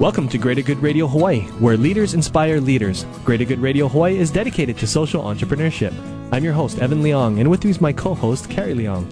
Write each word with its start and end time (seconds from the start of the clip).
Welcome 0.00 0.30
to 0.30 0.38
Greater 0.38 0.62
Good 0.62 0.78
Radio 0.78 1.06
Hawaii, 1.06 1.42
where 1.60 1.76
leaders 1.76 2.14
inspire 2.14 2.58
leaders. 2.58 3.04
Greater 3.22 3.44
Good 3.44 3.58
Radio 3.58 3.86
Hawaii 3.86 4.16
is 4.16 4.30
dedicated 4.30 4.78
to 4.78 4.86
social 4.86 5.22
entrepreneurship. 5.22 5.92
I'm 6.32 6.42
your 6.42 6.54
host, 6.54 6.78
Evan 6.78 7.02
Leong, 7.02 7.38
and 7.38 7.50
with 7.50 7.62
me 7.64 7.70
is 7.70 7.82
my 7.82 7.92
co 7.92 8.14
host, 8.14 8.48
Carrie 8.48 8.72
Leong. 8.72 9.04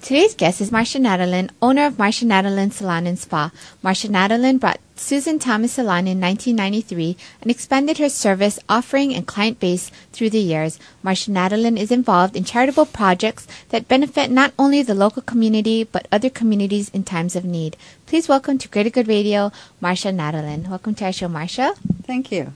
Today's 0.00 0.36
guest 0.36 0.60
is 0.60 0.70
Marcia 0.70 1.00
Nadelin, 1.00 1.50
owner 1.60 1.86
of 1.86 1.98
Marcia 1.98 2.24
Nadelin 2.24 2.72
Salon 2.72 3.04
and 3.04 3.18
Spa. 3.18 3.50
Marcia 3.82 4.06
Nadelin 4.06 4.60
brought 4.60 4.78
Susan 4.98 5.38
Thomas 5.38 5.72
Salon 5.72 6.08
in 6.08 6.18
1993 6.18 7.16
and 7.42 7.50
expanded 7.50 7.98
her 7.98 8.08
service 8.08 8.58
offering 8.66 9.14
and 9.14 9.26
client 9.26 9.60
base 9.60 9.90
through 10.10 10.30
the 10.30 10.40
years. 10.40 10.78
Marcia 11.02 11.30
Nadelin 11.30 11.78
is 11.78 11.90
involved 11.90 12.34
in 12.34 12.44
charitable 12.44 12.86
projects 12.86 13.46
that 13.68 13.88
benefit 13.88 14.30
not 14.30 14.54
only 14.58 14.82
the 14.82 14.94
local 14.94 15.20
community 15.20 15.84
but 15.84 16.08
other 16.10 16.30
communities 16.30 16.88
in 16.88 17.04
times 17.04 17.36
of 17.36 17.44
need. 17.44 17.76
Please 18.06 18.26
welcome 18.26 18.56
to 18.56 18.68
Greater 18.68 18.88
Good 18.88 19.06
Radio, 19.06 19.52
Marcia 19.82 20.08
Nadelin. 20.08 20.68
Welcome 20.68 20.94
to 20.96 21.04
our 21.04 21.12
show, 21.12 21.28
Marcia. 21.28 21.74
Thank 22.04 22.32
you. 22.32 22.54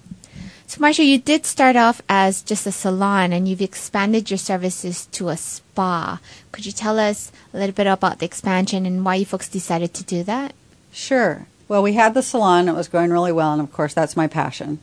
So, 0.67 0.81
Marcia, 0.81 1.05
you 1.05 1.19
did 1.19 1.45
start 1.45 1.77
off 1.77 2.01
as 2.09 2.43
just 2.43 2.67
a 2.67 2.73
salon 2.73 3.35
and 3.35 3.47
you've 3.49 3.61
expanded 3.61 4.31
your 4.31 4.39
services 4.39 5.07
to 5.07 5.29
a 5.29 5.37
spa. 5.37 6.21
Could 6.53 6.65
you 6.65 6.73
tell 6.73 6.99
us 6.99 7.33
a 7.53 7.59
little 7.59 7.75
bit 7.75 7.87
about 7.87 8.21
the 8.21 8.27
expansion 8.27 8.87
and 8.87 9.05
why 9.05 9.17
you 9.17 9.27
folks 9.27 9.49
decided 9.49 9.93
to 9.95 10.05
do 10.05 10.23
that? 10.23 10.55
Sure. 10.91 11.47
Well, 11.71 11.85
we 11.85 11.93
had 11.93 12.15
the 12.15 12.23
salon, 12.25 12.69
it 12.69 12.75
was 12.75 12.89
going 12.89 13.13
really 13.13 13.31
well, 13.31 13.53
and 13.53 13.63
of 13.63 13.73
course, 13.73 13.95
that's 13.95 14.17
my 14.17 14.27
passion. 14.27 14.81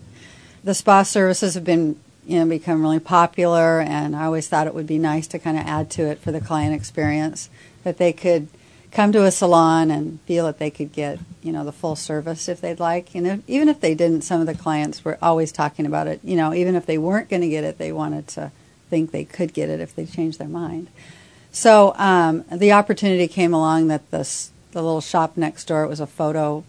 The 0.63 0.73
spa 0.73 1.03
services 1.03 1.55
have 1.55 1.65
been, 1.65 1.99
you 2.25 2.39
know, 2.39 2.45
become 2.45 2.81
really 2.81 3.01
popular, 3.01 3.81
and 3.81 4.15
I 4.15 4.23
always 4.23 4.47
thought 4.47 4.67
it 4.67 4.73
would 4.73 4.87
be 4.87 4.97
nice 4.97 5.27
to 5.27 5.37
kind 5.37 5.57
of 5.57 5.67
add 5.67 5.89
to 5.91 6.03
it 6.03 6.19
for 6.19 6.31
the 6.31 6.39
client 6.39 6.73
experience 6.73 7.49
that 7.83 7.97
they 7.97 8.13
could 8.13 8.47
come 8.93 9.11
to 9.11 9.25
a 9.25 9.31
salon 9.31 9.91
and 9.91 10.21
feel 10.21 10.45
that 10.45 10.59
they 10.59 10.71
could 10.71 10.93
get 10.93 11.19
you 11.43 11.51
know 11.51 11.65
the 11.65 11.73
full 11.73 11.97
service 11.97 12.47
if 12.47 12.61
they'd 12.61 12.79
like 12.79 13.13
you 13.13 13.19
know 13.19 13.43
even 13.45 13.67
if 13.67 13.81
they 13.81 13.93
didn't 13.93 14.21
some 14.21 14.39
of 14.39 14.47
the 14.47 14.55
clients 14.55 15.03
were 15.03 15.17
always 15.21 15.51
talking 15.51 15.85
about 15.85 16.07
it 16.07 16.21
you 16.23 16.37
know 16.37 16.53
even 16.53 16.73
if 16.73 16.85
they 16.85 16.97
weren't 16.97 17.29
going 17.29 17.41
to 17.41 17.49
get 17.49 17.65
it 17.65 17.77
they 17.77 17.91
wanted 17.91 18.25
to 18.29 18.49
think 18.89 19.11
they 19.11 19.25
could 19.25 19.53
get 19.53 19.69
it 19.69 19.81
if 19.81 19.93
they 19.93 20.05
changed 20.05 20.39
their 20.39 20.47
mind 20.47 20.87
so 21.51 21.93
um, 21.97 22.45
the 22.49 22.71
opportunity 22.71 23.27
came 23.27 23.53
along 23.53 23.89
that 23.89 24.09
the 24.09 24.25
little 24.73 25.01
shop 25.01 25.35
next 25.35 25.65
door 25.65 25.83
it 25.83 25.89
was 25.89 25.99
a 25.99 26.07
photo 26.07 26.63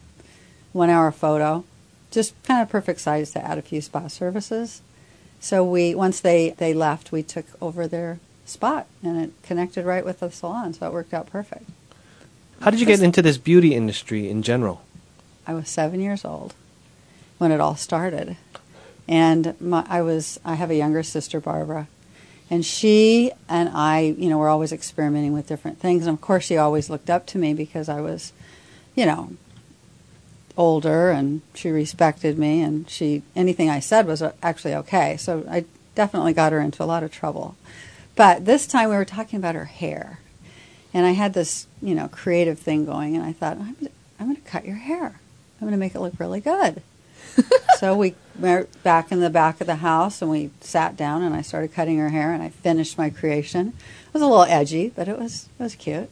one 0.73 0.91
hour 0.91 1.11
photo 1.11 1.65
just 2.11 2.41
kind 2.43 2.63
of 2.63 2.69
perfect 2.69 3.01
size 3.01 3.33
to 3.33 3.45
add 3.45 3.59
a 3.59 3.63
few 3.63 3.81
spa 3.81 4.09
services 4.09 4.83
so 5.41 5.65
we 5.65 5.95
once 5.95 6.21
they 6.21 6.51
they 6.59 6.75
left 6.75 7.13
we 7.13 7.23
took 7.23 7.47
over 7.61 7.87
their 7.87 8.19
spot 8.45 8.87
and 9.03 9.21
it 9.21 9.31
connected 9.43 9.85
right 9.85 10.05
with 10.05 10.21
the 10.21 10.31
salon 10.31 10.73
so 10.73 10.87
it 10.87 10.93
worked 10.93 11.13
out 11.13 11.27
perfect 11.27 11.69
how 12.61 12.71
did 12.71 12.81
you 12.81 12.87
get 12.87 13.03
into 13.03 13.23
this 13.23 13.39
beauty 13.39 13.75
industry 13.75 14.29
in 14.29 14.43
general? 14.43 14.83
I 15.47 15.55
was 15.55 15.69
seven 15.69 16.01
years 16.01 16.25
old 16.25 16.55
when 17.39 17.53
it 17.53 17.61
all 17.61 17.77
started, 17.77 18.37
and 19.07 19.59
my, 19.61 19.87
I 19.89 20.03
was 20.03 20.41
I 20.45 20.57
have 20.57 20.71
a 20.71 20.75
younger 20.75 21.05
sister, 21.05 21.41
Barbara, 21.41 21.87
and 22.51 22.67
she 22.67 23.31
and 23.49 23.69
I, 23.73 24.15
you 24.19 24.29
know, 24.29 24.39
were 24.39 24.49
always 24.49 24.73
experimenting 24.73 25.33
with 25.33 25.47
different 25.47 25.79
things. 25.79 26.07
And 26.07 26.15
of 26.15 26.21
course, 26.21 26.45
she 26.45 26.57
always 26.57 26.91
looked 26.91 27.09
up 27.09 27.27
to 27.29 27.39
me 27.39 27.55
because 27.55 27.89
I 27.89 28.01
was, 28.01 28.33
you 28.97 29.07
know, 29.07 29.31
older, 30.59 31.11
and 31.11 31.41
she 31.55 31.71
respected 31.71 32.39
me, 32.39 32.61
and 32.61 32.91
she 32.91 33.23
anything 33.35 33.71
I 33.71 33.81
said 33.81 34.07
was 34.07 34.23
actually 34.43 34.75
okay. 34.75 35.17
So 35.17 35.47
I 35.51 35.65
definitely 35.95 36.35
got 36.35 36.53
her 36.53 36.61
into 36.61 36.83
a 36.83 36.87
lot 36.87 37.03
of 37.03 37.11
trouble. 37.11 37.57
But 38.15 38.45
this 38.45 38.67
time 38.67 38.91
we 38.91 38.97
were 38.97 39.07
talking 39.07 39.39
about 39.39 39.55
her 39.55 39.65
hair 39.65 40.19
and 40.95 41.07
I 41.07 41.13
had 41.13 41.35
this, 41.35 41.67
you 41.83 41.95
know, 41.95 42.09
creative 42.09 42.59
thing 42.59 42.85
going, 42.85 43.17
and 43.17 43.25
I 43.25 43.33
thought, 43.33 43.59
I'm, 43.59 43.77
I'm 44.19 44.27
going 44.27 44.37
to 44.37 44.43
cut 44.43 44.65
your 44.65 44.77
hair. 44.77 45.21
I'm 45.61 45.67
going 45.67 45.73
to 45.73 45.79
make 45.79 45.95
it 45.95 46.01
look 46.01 46.19
really 46.19 46.41
good. 46.41 46.83
so 47.79 47.97
we 47.97 48.15
went 48.39 48.83
back 48.83 49.13
in 49.13 49.21
the 49.21 49.31
back 49.31 49.61
of 49.61 49.67
the 49.67 49.77
house, 49.77 50.23
and 50.23 50.31
we 50.31 50.51
sat 50.61 50.97
down, 50.97 51.23
and 51.23 51.35
I 51.35 51.43
started 51.43 51.75
cutting 51.75 51.99
her 51.99 52.09
hair, 52.09 52.33
and 52.33 52.43
I 52.43 52.49
finished 52.49 52.97
my 52.97 53.11
creation. 53.11 53.75
It 54.07 54.15
was 54.15 54.23
a 54.23 54.27
little 54.27 54.45
edgy, 54.45 54.89
but 54.89 55.09
it 55.09 55.19
was 55.19 55.49
it 55.59 55.63
was 55.63 55.75
cute. 55.75 56.09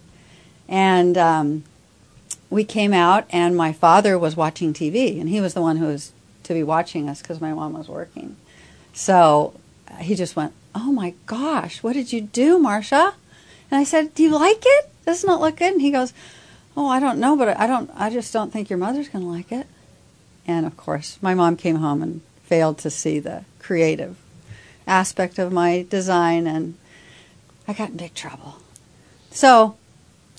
And 0.68 1.16
um, 1.16 1.64
we 2.50 2.64
came 2.64 2.92
out, 2.92 3.26
and 3.30 3.56
my 3.56 3.72
father 3.72 4.18
was 4.18 4.36
watching 4.36 4.72
TV, 4.72 5.20
and 5.20 5.28
he 5.28 5.40
was 5.40 5.54
the 5.54 5.62
one 5.62 5.76
who 5.78 5.86
was 5.86 6.12
to 6.44 6.54
be 6.54 6.62
watching 6.62 7.08
us 7.08 7.20
because 7.20 7.40
my 7.40 7.52
mom 7.52 7.72
was 7.72 7.88
working. 7.88 8.36
So 8.92 9.54
uh, 9.90 9.96
he 9.96 10.14
just 10.14 10.36
went, 10.36 10.52
"Oh 10.74 10.92
my 10.92 11.14
gosh, 11.26 11.82
what 11.82 11.94
did 11.94 12.12
you 12.12 12.20
do, 12.20 12.58
Marcia?" 12.58 13.14
And 13.70 13.80
I 13.80 13.84
said, 13.84 14.14
"Do 14.14 14.22
you 14.22 14.30
like 14.30 14.62
it? 14.64 14.90
Doesn't 15.04 15.28
it 15.28 15.40
look 15.40 15.56
good?" 15.56 15.72
And 15.72 15.82
he 15.82 15.90
goes, 15.90 16.12
"Oh, 16.76 16.86
I 16.88 17.00
don't 17.00 17.18
know, 17.18 17.36
but 17.36 17.58
I 17.58 17.66
don't. 17.66 17.90
I 17.94 18.10
just 18.10 18.32
don't 18.32 18.52
think 18.52 18.70
your 18.70 18.78
mother's 18.78 19.08
going 19.08 19.24
to 19.24 19.30
like 19.30 19.52
it." 19.52 19.66
And 20.46 20.64
of 20.64 20.76
course, 20.76 21.18
my 21.20 21.34
mom 21.34 21.56
came 21.56 21.76
home 21.76 22.02
and 22.02 22.20
failed 22.44 22.78
to 22.78 22.90
see 22.90 23.18
the 23.18 23.44
creative 23.58 24.16
aspect 24.86 25.38
of 25.38 25.52
my 25.52 25.84
design, 25.90 26.46
and 26.46 26.74
I 27.66 27.72
got 27.72 27.90
in 27.90 27.96
big 27.96 28.14
trouble. 28.14 28.56
So 29.30 29.76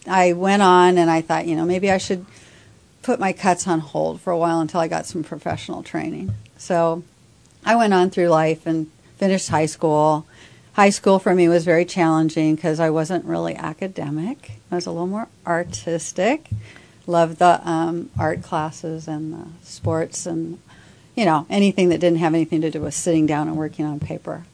I 0.08 0.34
went 0.34 0.62
on, 0.62 0.98
and 0.98 1.10
I 1.10 1.22
thought, 1.22 1.48
you 1.48 1.56
know, 1.56 1.66
maybe 1.66 1.92
I 1.92 1.98
should 1.98 2.26
put 3.02 3.20
my 3.20 3.34
cuts 3.34 3.68
on 3.68 3.80
hold 3.80 4.22
for 4.22 4.32
a 4.32 4.38
while 4.38 4.60
until 4.60 4.80
I 4.80 4.88
got 4.88 5.06
some 5.06 5.24
professional 5.24 5.84
training. 5.84 6.34
So 6.58 7.04
I 7.66 7.76
went 7.76 7.94
on 7.94 8.10
through 8.10 8.28
life 8.28 8.66
and 8.66 8.92
finished 9.18 9.50
high 9.50 9.66
school 9.66 10.26
high 10.78 10.92
school 10.92 11.18
for 11.18 11.34
me 11.34 11.50
was 11.50 11.66
very 11.66 11.84
challenging 11.84 12.56
because 12.56 12.80
I 12.80 12.92
wasn't 12.92 13.26
really 13.26 13.56
academic. 13.56 14.52
I 14.72 14.76
was 14.76 14.86
a 14.86 14.92
little 14.92 15.08
more 15.08 15.28
artistic. 15.46 16.50
Loved 17.08 17.40
the 17.40 17.68
um, 17.68 18.12
art 18.18 18.44
classes 18.44 19.08
and 19.08 19.34
the 19.34 19.48
sports 19.64 20.28
and 20.28 20.60
you 21.16 21.26
know 21.26 21.48
anything 21.50 21.90
that 21.90 22.00
didn't 22.00 22.20
have 22.20 22.36
anything 22.36 22.62
to 22.62 22.70
do 22.70 22.82
with 22.82 22.94
sitting 22.94 23.26
down 23.26 23.48
and 23.48 23.58
working 23.58 23.86
on 23.86 24.00
paper. 24.00 24.46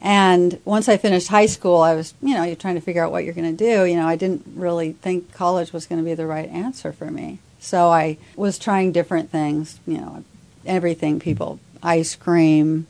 And 0.00 0.60
once 0.64 0.88
I 0.88 0.96
finished 0.96 1.28
high 1.28 1.46
school, 1.46 1.78
I 1.78 1.94
was 1.94 2.14
you 2.22 2.34
know 2.34 2.42
you're 2.44 2.56
trying 2.56 2.76
to 2.76 2.80
figure 2.80 3.04
out 3.04 3.12
what 3.12 3.24
you're 3.24 3.34
going 3.34 3.56
to 3.56 3.64
do. 3.64 3.84
You 3.84 3.96
know 3.96 4.06
I 4.06 4.16
didn't 4.16 4.44
really 4.54 4.92
think 4.92 5.32
college 5.34 5.72
was 5.72 5.86
going 5.86 6.00
to 6.00 6.04
be 6.04 6.14
the 6.14 6.26
right 6.26 6.48
answer 6.48 6.92
for 6.92 7.10
me. 7.10 7.40
So 7.58 7.88
I 7.88 8.16
was 8.36 8.58
trying 8.58 8.92
different 8.92 9.30
things. 9.30 9.78
You 9.86 9.98
know 9.98 10.24
everything 10.66 11.20
people 11.20 11.60
ice 11.82 12.14
cream, 12.14 12.86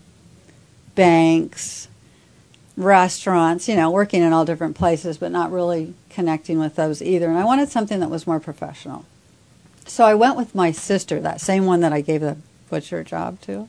banks, 0.95 1.89
restaurants, 2.77 3.69
you 3.69 3.77
know, 3.77 3.91
working 3.91 4.23
in 4.23 4.33
all 4.33 4.45
different 4.45 4.77
places, 4.77 5.19
but 5.19 5.31
not 5.31 5.53
really 5.53 5.95
connecting 6.09 6.59
with 6.59 6.77
those 6.77 7.03
either. 7.03 7.29
And 7.29 7.39
I 7.39 7.45
wanted 7.45 7.69
something 7.69 8.01
that 8.01 8.11
was 8.11 8.27
more 8.27 8.41
professional. 8.41 9.05
So 9.87 10.05
I 10.05 10.15
went 10.15 10.37
with 10.37 10.55
my 10.55 10.73
sister, 10.73 11.21
that 11.21 11.41
same 11.41 11.67
one 11.67 11.81
that 11.81 11.93
I 11.93 12.01
gave 12.01 12.21
the 12.21 12.37
butcher 12.69 13.03
job 13.05 13.41
to. 13.43 13.69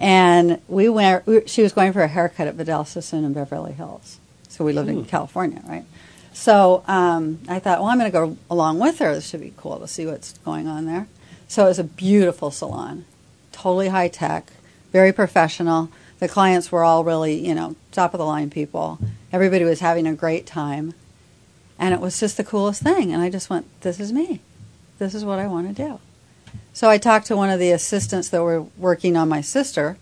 And 0.00 0.60
we 0.66 0.88
went, 0.88 1.26
we, 1.26 1.46
she 1.46 1.62
was 1.62 1.72
going 1.72 1.92
for 1.92 2.02
a 2.02 2.08
haircut 2.08 2.48
at 2.48 2.54
Vidal 2.54 2.84
Sassoon 2.84 3.24
in 3.24 3.32
Beverly 3.32 3.72
Hills. 3.72 4.18
So 4.48 4.64
we 4.64 4.72
lived 4.72 4.88
Ooh. 4.88 5.00
in 5.00 5.04
California, 5.04 5.62
right? 5.68 5.84
So 6.32 6.82
um, 6.88 7.38
I 7.48 7.60
thought, 7.60 7.80
well, 7.80 7.88
I'm 7.88 7.98
going 7.98 8.10
to 8.10 8.18
go 8.18 8.36
along 8.50 8.78
with 8.78 8.98
her. 8.98 9.14
This 9.14 9.28
should 9.28 9.40
be 9.40 9.52
cool 9.56 9.78
to 9.78 9.86
see 9.86 10.06
what's 10.06 10.38
going 10.38 10.66
on 10.66 10.86
there. 10.86 11.06
So 11.46 11.66
it 11.66 11.68
was 11.68 11.78
a 11.78 11.84
beautiful 11.84 12.50
salon, 12.50 13.04
totally 13.52 13.88
high 13.88 14.08
tech, 14.08 14.50
very 14.90 15.12
professional 15.12 15.90
the 16.20 16.28
clients 16.28 16.70
were 16.70 16.84
all 16.84 17.02
really, 17.02 17.44
you 17.46 17.54
know, 17.54 17.74
top 17.92 18.14
of 18.14 18.18
the 18.18 18.26
line 18.26 18.50
people. 18.50 18.98
Everybody 19.32 19.64
was 19.64 19.80
having 19.80 20.06
a 20.06 20.14
great 20.14 20.46
time. 20.46 20.94
And 21.78 21.94
it 21.94 22.00
was 22.00 22.20
just 22.20 22.36
the 22.36 22.44
coolest 22.44 22.82
thing. 22.82 23.10
And 23.10 23.22
I 23.22 23.30
just 23.30 23.48
went, 23.48 23.66
this 23.80 23.98
is 23.98 24.12
me. 24.12 24.40
This 24.98 25.14
is 25.14 25.24
what 25.24 25.38
I 25.38 25.46
want 25.46 25.74
to 25.74 25.82
do. 25.82 25.98
So 26.72 26.88
I 26.88 26.98
talked 26.98 27.26
to 27.26 27.36
one 27.36 27.50
of 27.50 27.58
the 27.58 27.70
assistants 27.72 28.28
that 28.30 28.42
were 28.42 28.62
working 28.76 29.16
on 29.16 29.28
my 29.28 29.40
sister, 29.40 29.98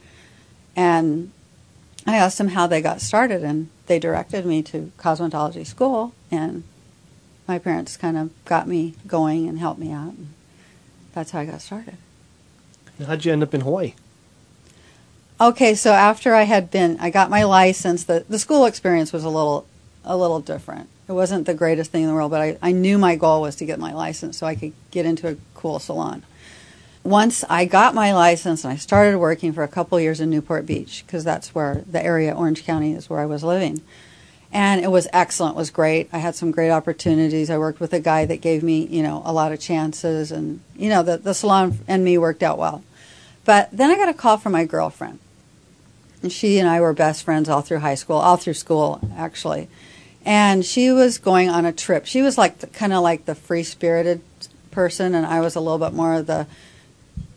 and 0.77 1.33
I 2.07 2.17
asked 2.17 2.39
them 2.39 2.49
how 2.49 2.67
they 2.67 2.81
got 2.81 3.01
started, 3.01 3.43
and 3.43 3.69
they 3.87 3.99
directed 3.99 4.47
me 4.47 4.63
to 4.65 4.93
cosmetology 4.99 5.67
school, 5.67 6.15
and 6.31 6.63
my 7.47 7.59
parents 7.59 7.97
kind 7.97 8.17
of 8.17 8.31
got 8.45 8.69
me 8.69 8.95
going 9.07 9.49
and 9.49 9.59
helped 9.59 9.81
me 9.81 9.91
out. 9.91 10.13
And 10.13 10.29
that's 11.15 11.33
how 11.33 11.41
I 11.41 11.47
got 11.47 11.63
started. 11.63 11.97
How'd 13.05 13.25
you 13.25 13.33
end 13.33 13.43
up 13.43 13.55
in 13.55 13.63
Hawaii? 13.63 13.95
Okay, 15.41 15.75
so 15.75 15.93
after 15.93 16.35
I 16.35 16.43
had 16.43 16.71
been, 16.71 16.99
I 17.01 17.11
got 17.11 17.31
my 17.31 17.45
license. 17.45 18.05
The 18.05 18.25
the 18.29 18.41
school 18.41 18.67
experience 18.67 19.13
was 19.13 19.23
a 19.23 19.29
little 19.29 19.67
a 20.05 20.17
little 20.17 20.41
different. 20.41 20.89
It 21.09 21.13
wasn't 21.13 21.47
the 21.47 21.55
greatest 21.55 21.93
thing 21.93 22.03
in 22.03 22.09
the 22.09 22.15
world, 22.15 22.31
but 22.31 22.41
I, 22.41 22.59
I 22.61 22.73
knew 22.73 22.99
my 22.99 23.15
goal 23.15 23.43
was 23.43 23.57
to 23.57 23.65
get 23.65 23.79
my 23.79 23.93
license 23.93 24.37
so 24.37 24.47
I 24.47 24.55
could 24.55 24.73
get 24.91 25.07
into 25.07 25.29
a 25.29 25.37
cool 25.55 25.79
salon. 25.79 26.25
Once 27.09 27.43
I 27.49 27.65
got 27.65 27.95
my 27.95 28.13
license 28.13 28.65
and 28.65 28.73
I 28.75 28.77
started 28.77 29.17
working 29.17 29.55
for 29.55 29.63
a 29.63 29.69
couple 29.69 29.99
years 29.99 30.21
in 30.21 30.29
Newport 30.29 30.67
Beach 30.67 31.03
because 31.07 31.25
that's 31.25 31.55
where 31.55 31.83
the 31.91 32.05
area, 32.05 32.35
Orange 32.35 32.67
County, 32.67 32.93
is 32.93 33.09
where 33.09 33.19
I 33.19 33.25
was 33.25 33.43
living. 33.43 33.81
And 34.53 34.85
it 34.85 34.91
was 34.91 35.09
excellent. 35.11 35.57
It 35.57 35.59
was 35.59 35.71
great. 35.71 36.11
I 36.13 36.19
had 36.19 36.35
some 36.35 36.51
great 36.51 36.71
opportunities. 36.71 37.49
I 37.49 37.57
worked 37.57 37.81
with 37.81 37.95
a 37.95 37.99
guy 37.99 38.27
that 38.27 38.43
gave 38.43 38.63
me, 38.63 38.85
you 38.85 39.03
know, 39.03 39.23
a 39.25 39.33
lot 39.33 39.53
of 39.53 39.59
chances, 39.59 40.31
and 40.31 40.61
you 40.77 40.91
know, 40.91 41.03
the 41.03 41.17
the 41.17 41.33
salon 41.33 41.79
and 41.89 42.05
me 42.05 42.19
worked 42.19 42.43
out 42.43 42.59
well. 42.59 42.85
But 43.47 43.71
then 43.73 43.91
I 43.91 43.97
got 43.97 44.11
a 44.11 44.15
call 44.15 44.37
from 44.37 44.53
my 44.53 44.67
girlfriend, 44.67 45.19
and 46.23 46.31
she 46.31 46.59
and 46.59 46.69
I 46.69 46.79
were 46.79 46.93
best 46.93 47.25
friends 47.25 47.49
all 47.49 47.63
through 47.63 47.79
high 47.79 47.95
school, 47.95 48.17
all 48.17 48.37
through 48.37 48.53
school 48.53 49.01
actually. 49.17 49.69
And 50.27 50.63
she 50.63 50.91
was 50.91 51.17
going 51.17 51.49
on 51.49 51.65
a 51.65 51.73
trip. 51.73 52.05
She 52.05 52.21
was 52.21 52.37
like 52.37 52.71
kind 52.75 52.93
of 52.93 53.03
like 53.03 53.25
the 53.25 53.35
free 53.35 53.63
spirited 53.63 54.21
person, 54.71 55.15
and 55.15 55.25
I 55.25 55.41
was 55.41 55.57
a 55.57 55.61
little 55.61 55.79
bit 55.79 55.95
more 55.95 56.15
of 56.15 56.27
the, 56.27 56.47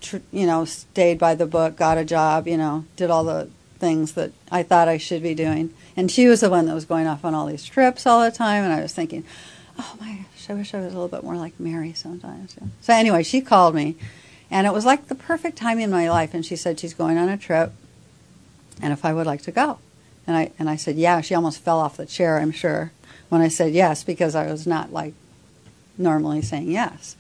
tr- 0.01 0.17
you 0.31 0.45
know, 0.45 0.65
stayed 0.65 1.17
by 1.19 1.35
the 1.35 1.45
book, 1.45 1.77
got 1.77 1.97
a 1.97 2.05
job, 2.05 2.47
you 2.47 2.57
know, 2.57 2.85
did 2.95 3.09
all 3.09 3.23
the 3.23 3.49
things 3.79 4.13
that 4.13 4.31
I 4.51 4.63
thought 4.63 4.87
I 4.87 4.97
should 4.97 5.23
be 5.23 5.33
doing. 5.33 5.73
And 5.95 6.11
she 6.11 6.27
was 6.27 6.41
the 6.41 6.49
one 6.49 6.65
that 6.65 6.73
was 6.73 6.85
going 6.85 7.07
off 7.07 7.25
on 7.25 7.33
all 7.33 7.47
these 7.47 7.65
trips 7.65 8.05
all 8.05 8.21
the 8.21 8.31
time, 8.31 8.63
and 8.63 8.73
I 8.73 8.81
was 8.81 8.93
thinking, 8.93 9.23
oh 9.77 9.95
my 9.99 10.13
gosh, 10.13 10.49
I 10.49 10.53
wish 10.53 10.73
I 10.73 10.79
was 10.79 10.93
a 10.93 10.95
little 10.95 11.07
bit 11.07 11.23
more 11.23 11.35
like 11.35 11.59
Mary 11.59 11.93
sometimes. 11.93 12.55
So 12.81 12.93
anyway, 12.93 13.23
she 13.23 13.41
called 13.41 13.75
me, 13.75 13.95
and 14.49 14.67
it 14.67 14.73
was 14.73 14.85
like 14.85 15.07
the 15.07 15.15
perfect 15.15 15.57
time 15.57 15.79
in 15.79 15.89
my 15.89 16.09
life. 16.09 16.33
And 16.33 16.45
she 16.45 16.55
said 16.55 16.79
she's 16.79 16.93
going 16.93 17.17
on 17.17 17.29
a 17.29 17.37
trip, 17.37 17.73
and 18.81 18.93
if 18.93 19.05
I 19.05 19.13
would 19.13 19.25
like 19.25 19.41
to 19.43 19.51
go. 19.51 19.79
And 20.27 20.37
I 20.37 20.51
and 20.59 20.69
I 20.69 20.75
said, 20.75 20.97
yeah. 20.97 21.21
She 21.21 21.33
almost 21.33 21.61
fell 21.61 21.79
off 21.79 21.97
the 21.97 22.05
chair, 22.05 22.37
I'm 22.37 22.51
sure, 22.51 22.91
when 23.29 23.41
I 23.41 23.47
said 23.47 23.73
yes 23.73 24.03
because 24.03 24.35
I 24.35 24.45
was 24.51 24.67
not 24.67 24.93
like 24.93 25.13
normally 25.97 26.41
saying 26.41 26.69
yes. 26.69 27.15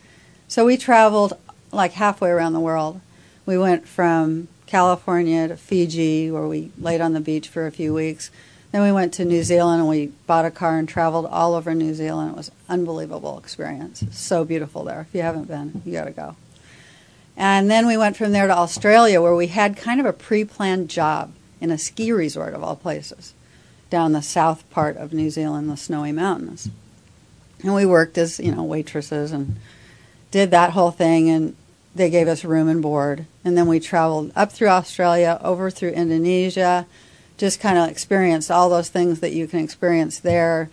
So 0.47 0.65
we 0.65 0.77
traveled 0.77 1.33
like 1.71 1.93
halfway 1.93 2.29
around 2.29 2.53
the 2.53 2.59
world. 2.59 3.01
We 3.45 3.57
went 3.57 3.87
from 3.87 4.47
California 4.65 5.47
to 5.47 5.57
Fiji, 5.57 6.31
where 6.31 6.47
we 6.47 6.71
laid 6.77 7.01
on 7.01 7.13
the 7.13 7.19
beach 7.19 7.47
for 7.47 7.67
a 7.67 7.71
few 7.71 7.93
weeks. 7.93 8.31
Then 8.71 8.83
we 8.83 8.91
went 8.91 9.13
to 9.15 9.25
New 9.25 9.43
Zealand 9.43 9.81
and 9.81 9.89
we 9.89 10.07
bought 10.27 10.45
a 10.45 10.51
car 10.51 10.77
and 10.77 10.87
traveled 10.87 11.25
all 11.25 11.55
over 11.55 11.75
New 11.75 11.93
Zealand. 11.93 12.31
It 12.31 12.37
was 12.37 12.51
unbelievable 12.69 13.37
experience. 13.37 14.03
So 14.11 14.45
beautiful 14.45 14.85
there. 14.85 15.01
If 15.01 15.13
you 15.13 15.21
haven't 15.21 15.49
been, 15.49 15.81
you 15.85 15.91
got 15.91 16.05
to 16.05 16.11
go. 16.11 16.35
And 17.35 17.69
then 17.69 17.85
we 17.85 17.97
went 17.97 18.15
from 18.15 18.31
there 18.31 18.47
to 18.47 18.57
Australia, 18.57 19.21
where 19.21 19.35
we 19.35 19.47
had 19.47 19.75
kind 19.75 19.99
of 19.99 20.05
a 20.05 20.13
pre 20.13 20.45
planned 20.45 20.89
job 20.89 21.33
in 21.59 21.71
a 21.71 21.77
ski 21.77 22.11
resort 22.11 22.53
of 22.53 22.63
all 22.63 22.75
places 22.75 23.33
down 23.89 24.13
the 24.13 24.21
south 24.21 24.67
part 24.69 24.95
of 24.95 25.11
New 25.11 25.29
Zealand, 25.29 25.69
the 25.69 25.75
snowy 25.75 26.11
mountains. 26.11 26.69
And 27.61 27.75
we 27.75 27.85
worked 27.85 28.17
as, 28.17 28.39
you 28.39 28.53
know, 28.53 28.63
waitresses 28.63 29.31
and 29.31 29.57
did 30.31 30.49
that 30.51 30.71
whole 30.71 30.91
thing 30.91 31.29
and 31.29 31.55
they 31.93 32.09
gave 32.09 32.27
us 32.27 32.45
room 32.45 32.67
and 32.67 32.81
board. 32.81 33.25
And 33.43 33.57
then 33.57 33.67
we 33.67 33.79
traveled 33.79 34.31
up 34.35 34.51
through 34.51 34.69
Australia, 34.69 35.39
over 35.43 35.69
through 35.69 35.89
Indonesia, 35.89 36.85
just 37.37 37.59
kind 37.59 37.77
of 37.77 37.89
experienced 37.89 38.51
all 38.51 38.69
those 38.69 38.89
things 38.89 39.19
that 39.19 39.33
you 39.33 39.47
can 39.47 39.59
experience 39.59 40.19
there. 40.19 40.69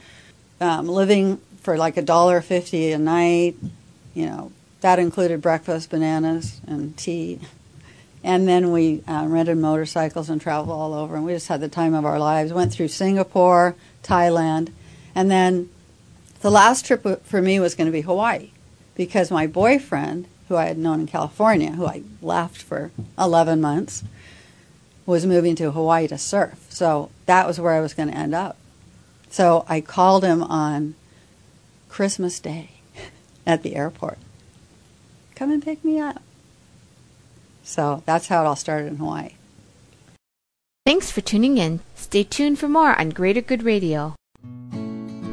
Um, 0.61 0.88
living 0.88 1.41
for 1.62 1.76
like 1.76 1.97
a 1.97 2.03
dollar 2.03 2.41
fifty 2.41 2.93
a 2.93 2.99
night, 2.99 3.56
you 4.15 4.26
know, 4.26 4.53
that 4.81 4.99
included 4.99 5.41
breakfast, 5.41 5.91
bananas, 5.91 6.61
and 6.67 6.97
tea. 6.97 7.41
And 8.25 8.49
then 8.49 8.73
we 8.73 9.03
uh, 9.06 9.26
rented 9.29 9.59
motorcycles 9.59 10.29
and 10.29 10.41
traveled 10.41 10.71
all 10.71 10.93
over, 10.93 11.14
and 11.14 11.25
we 11.25 11.32
just 11.32 11.49
had 11.49 11.61
the 11.61 11.69
time 11.69 11.94
of 11.94 12.05
our 12.05 12.19
lives. 12.19 12.53
Went 12.53 12.73
through 12.73 12.88
Singapore, 12.88 13.76
Thailand, 14.03 14.73
and 15.14 15.31
then 15.31 15.71
the 16.41 16.50
last 16.50 16.85
trip 16.85 17.25
for 17.25 17.41
me 17.41 17.61
was 17.61 17.75
going 17.75 17.87
to 17.87 17.93
be 17.93 18.03
Hawaii 18.03 18.50
because 18.97 19.31
my 19.31 19.47
boyfriend, 19.47 20.26
who 20.49 20.56
I 20.56 20.67
had 20.67 20.79
known 20.79 21.00
in 21.00 21.06
California, 21.06 21.73
who 21.73 21.87
I 21.87 22.03
left 22.23 22.61
for 22.61 22.91
11 23.19 23.61
months, 23.61 24.03
was 25.06 25.25
moving 25.25 25.55
to 25.56 25.71
Hawaii 25.71 26.09
to 26.09 26.19
surf. 26.19 26.67
So 26.69 27.11
that 27.27 27.47
was 27.47 27.61
where 27.61 27.73
I 27.73 27.81
was 27.81 27.95
going 27.95 28.11
to 28.11 28.17
end 28.17 28.35
up. 28.35 28.56
So 29.31 29.65
I 29.69 29.81
called 29.81 30.25
him 30.25 30.43
on 30.43 30.95
Christmas 31.89 32.41
Day 32.41 32.71
at 33.47 33.62
the 33.62 33.77
airport. 33.77 34.19
Come 35.35 35.50
and 35.50 35.62
pick 35.62 35.85
me 35.85 35.99
up. 35.99 36.23
So 37.62 38.03
that's 38.06 38.29
how 38.29 38.43
it 38.43 38.47
all 38.47 38.56
started 38.56 38.89
in 38.89 38.97
Hawaii. 38.97 39.33
Thanks 40.87 41.11
for 41.11 41.21
tuning 41.21 41.59
in. 41.59 41.81
Stay 41.95 42.25
tuned 42.25 42.59
for 42.59 42.69
more 42.69 42.99
on 42.99 43.11
Greater 43.11 43.43
Good 43.43 43.62
Radio. 43.62 44.15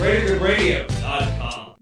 greatergoodradio.com. 0.00 1.74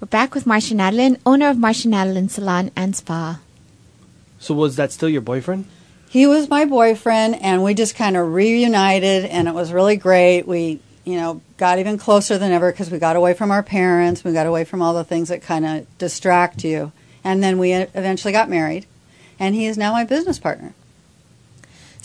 We're 0.00 0.08
back 0.08 0.34
with 0.34 0.46
Marcia 0.46 0.74
Nadelin, 0.74 1.20
owner 1.26 1.50
of 1.50 1.58
Marcia 1.58 1.88
Nadelin 1.88 2.30
Salon 2.30 2.70
and 2.74 2.96
Spa. 2.96 3.40
So, 4.38 4.54
was 4.54 4.76
that 4.76 4.92
still 4.92 5.10
your 5.10 5.20
boyfriend? 5.20 5.66
He 6.08 6.26
was 6.26 6.48
my 6.48 6.64
boyfriend, 6.64 7.42
and 7.42 7.62
we 7.62 7.74
just 7.74 7.96
kind 7.96 8.16
of 8.16 8.32
reunited, 8.32 9.26
and 9.26 9.46
it 9.46 9.54
was 9.54 9.72
really 9.72 9.96
great. 9.96 10.46
We, 10.46 10.80
you 11.04 11.16
know, 11.16 11.42
got 11.58 11.78
even 11.78 11.98
closer 11.98 12.38
than 12.38 12.50
ever 12.52 12.72
because 12.72 12.90
we 12.90 12.98
got 12.98 13.16
away 13.16 13.34
from 13.34 13.50
our 13.50 13.62
parents, 13.62 14.24
we 14.24 14.32
got 14.32 14.46
away 14.46 14.64
from 14.64 14.80
all 14.80 14.94
the 14.94 15.04
things 15.04 15.28
that 15.28 15.42
kind 15.42 15.66
of 15.66 15.98
distract 15.98 16.64
you, 16.64 16.92
and 17.24 17.42
then 17.42 17.58
we 17.58 17.72
eventually 17.72 18.32
got 18.32 18.48
married, 18.48 18.86
and 19.38 19.54
he 19.54 19.66
is 19.66 19.76
now 19.76 19.92
my 19.92 20.04
business 20.04 20.38
partner. 20.38 20.72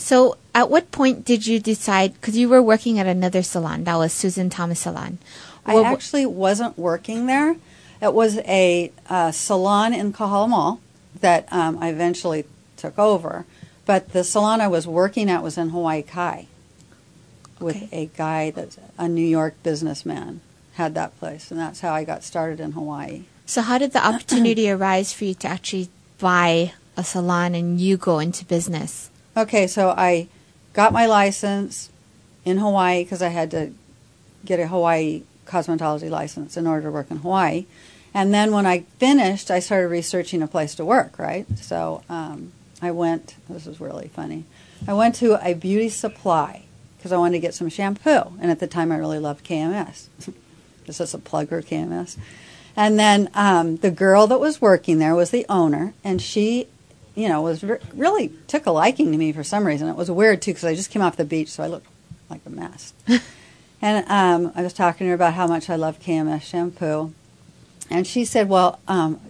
So, 0.02 0.36
at 0.52 0.68
what 0.68 0.90
point 0.90 1.24
did 1.24 1.46
you 1.46 1.60
decide? 1.60 2.14
Because 2.14 2.36
you 2.36 2.48
were 2.48 2.60
working 2.60 2.98
at 2.98 3.06
another 3.06 3.40
salon, 3.40 3.84
that 3.84 3.94
was 3.94 4.12
Susan 4.12 4.50
Thomas 4.50 4.80
Salon. 4.80 5.18
I 5.64 5.80
actually 5.80 6.26
wasn't 6.26 6.76
working 6.76 7.26
there. 7.26 7.54
It 8.02 8.12
was 8.12 8.38
a 8.38 8.90
uh, 9.08 9.30
salon 9.30 9.94
in 9.94 10.12
Kahala 10.12 10.48
Mall 10.48 10.80
that 11.20 11.46
um, 11.52 11.78
I 11.80 11.88
eventually 11.90 12.46
took 12.76 12.98
over. 12.98 13.46
But 13.86 14.08
the 14.12 14.24
salon 14.24 14.60
I 14.60 14.66
was 14.66 14.88
working 14.88 15.30
at 15.30 15.40
was 15.40 15.56
in 15.56 15.68
Hawaii 15.68 16.02
Kai 16.02 16.48
with 17.60 17.76
Okay. 17.76 17.88
a 17.92 18.06
guy 18.16 18.50
that's 18.50 18.78
a 18.98 19.06
New 19.06 19.24
York 19.24 19.54
businessman 19.62 20.40
had 20.72 20.96
that 20.96 21.16
place, 21.20 21.52
and 21.52 21.60
that's 21.60 21.78
how 21.78 21.92
I 21.92 22.02
got 22.02 22.24
started 22.24 22.58
in 22.58 22.72
Hawaii. 22.72 23.22
So, 23.46 23.62
how 23.62 23.78
did 23.78 23.92
the 23.92 24.04
opportunity 24.04 24.68
arise 24.68 25.12
for 25.12 25.26
you 25.26 25.34
to 25.34 25.46
actually 25.46 25.90
buy 26.18 26.72
a 26.96 27.04
salon 27.04 27.54
and 27.54 27.80
you 27.80 27.96
go 27.96 28.18
into 28.18 28.44
business? 28.44 29.10
Okay, 29.36 29.66
so 29.66 29.90
I 29.90 30.28
got 30.72 30.92
my 30.92 31.06
license 31.06 31.90
in 32.44 32.58
Hawaii 32.58 33.02
because 33.02 33.22
I 33.22 33.28
had 33.28 33.50
to 33.52 33.72
get 34.44 34.60
a 34.60 34.66
Hawaii 34.66 35.22
cosmetology 35.46 36.10
license 36.10 36.56
in 36.56 36.66
order 36.66 36.82
to 36.82 36.90
work 36.90 37.10
in 37.10 37.18
Hawaii. 37.18 37.66
And 38.14 38.34
then 38.34 38.52
when 38.52 38.66
I 38.66 38.80
finished, 38.98 39.50
I 39.50 39.60
started 39.60 39.88
researching 39.88 40.42
a 40.42 40.46
place 40.46 40.74
to 40.74 40.84
work, 40.84 41.18
right? 41.18 41.46
So 41.58 42.02
um, 42.08 42.52
I 42.82 42.90
went, 42.90 43.36
this 43.48 43.66
is 43.66 43.80
really 43.80 44.08
funny. 44.08 44.44
I 44.86 44.92
went 44.92 45.14
to 45.16 45.38
a 45.46 45.54
beauty 45.54 45.88
supply 45.88 46.64
because 46.98 47.12
I 47.12 47.16
wanted 47.16 47.32
to 47.32 47.40
get 47.40 47.54
some 47.54 47.68
shampoo. 47.68 48.36
And 48.40 48.50
at 48.50 48.60
the 48.60 48.66
time, 48.66 48.92
I 48.92 48.96
really 48.96 49.18
loved 49.18 49.46
KMS. 49.46 50.08
this 50.86 51.00
is 51.00 51.14
a 51.14 51.18
plug 51.18 51.48
for 51.48 51.62
KMS. 51.62 52.18
And 52.76 52.98
then 52.98 53.30
um, 53.34 53.76
the 53.76 53.90
girl 53.90 54.26
that 54.26 54.40
was 54.40 54.60
working 54.60 54.98
there 54.98 55.14
was 55.14 55.30
the 55.30 55.46
owner, 55.48 55.94
and 56.02 56.20
she, 56.20 56.68
you 57.14 57.28
know, 57.28 57.42
was 57.42 57.62
re- 57.62 57.78
really 57.94 58.28
took 58.46 58.66
a 58.66 58.70
liking 58.70 59.12
to 59.12 59.18
me 59.18 59.32
for 59.32 59.44
some 59.44 59.66
reason. 59.66 59.88
It 59.88 59.96
was 59.96 60.10
weird 60.10 60.42
too 60.42 60.52
because 60.52 60.64
I 60.64 60.74
just 60.74 60.90
came 60.90 61.02
off 61.02 61.16
the 61.16 61.24
beach, 61.24 61.48
so 61.48 61.62
I 61.62 61.66
looked 61.66 61.86
like 62.30 62.40
a 62.46 62.50
mess. 62.50 62.92
and 63.82 64.06
um, 64.08 64.52
I 64.54 64.62
was 64.62 64.72
talking 64.72 65.06
to 65.06 65.08
her 65.08 65.14
about 65.14 65.34
how 65.34 65.46
much 65.46 65.68
I 65.68 65.76
love 65.76 66.00
KMS 66.00 66.42
shampoo, 66.42 67.12
And 67.90 68.06
she 68.06 68.24
said, 68.24 68.48
Well, 68.48 68.80
um, 68.88 69.20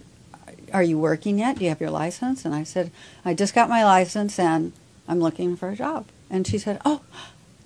are 0.71 0.83
you 0.83 0.97
working 0.97 1.39
yet? 1.39 1.57
Do 1.57 1.63
you 1.63 1.69
have 1.69 1.81
your 1.81 1.91
license? 1.91 2.45
And 2.45 2.55
I 2.55 2.63
said, 2.63 2.91
I 3.23 3.33
just 3.33 3.53
got 3.53 3.69
my 3.69 3.83
license 3.83 4.39
and 4.39 4.73
I'm 5.07 5.19
looking 5.19 5.55
for 5.55 5.69
a 5.69 5.75
job. 5.75 6.07
And 6.29 6.47
she 6.47 6.57
said, 6.57 6.81
Oh, 6.85 7.01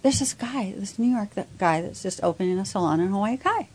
there's 0.01 0.19
this 0.19 0.33
guy, 0.33 0.73
this 0.75 0.99
New 0.99 1.09
York 1.09 1.35
that 1.35 1.57
guy 1.57 1.81
that's 1.81 2.03
just 2.03 2.23
opening 2.23 2.57
a 2.59 2.65
salon 2.65 2.99
in 2.99 3.09
Hawaii 3.09 3.37
Kai. 3.37 3.69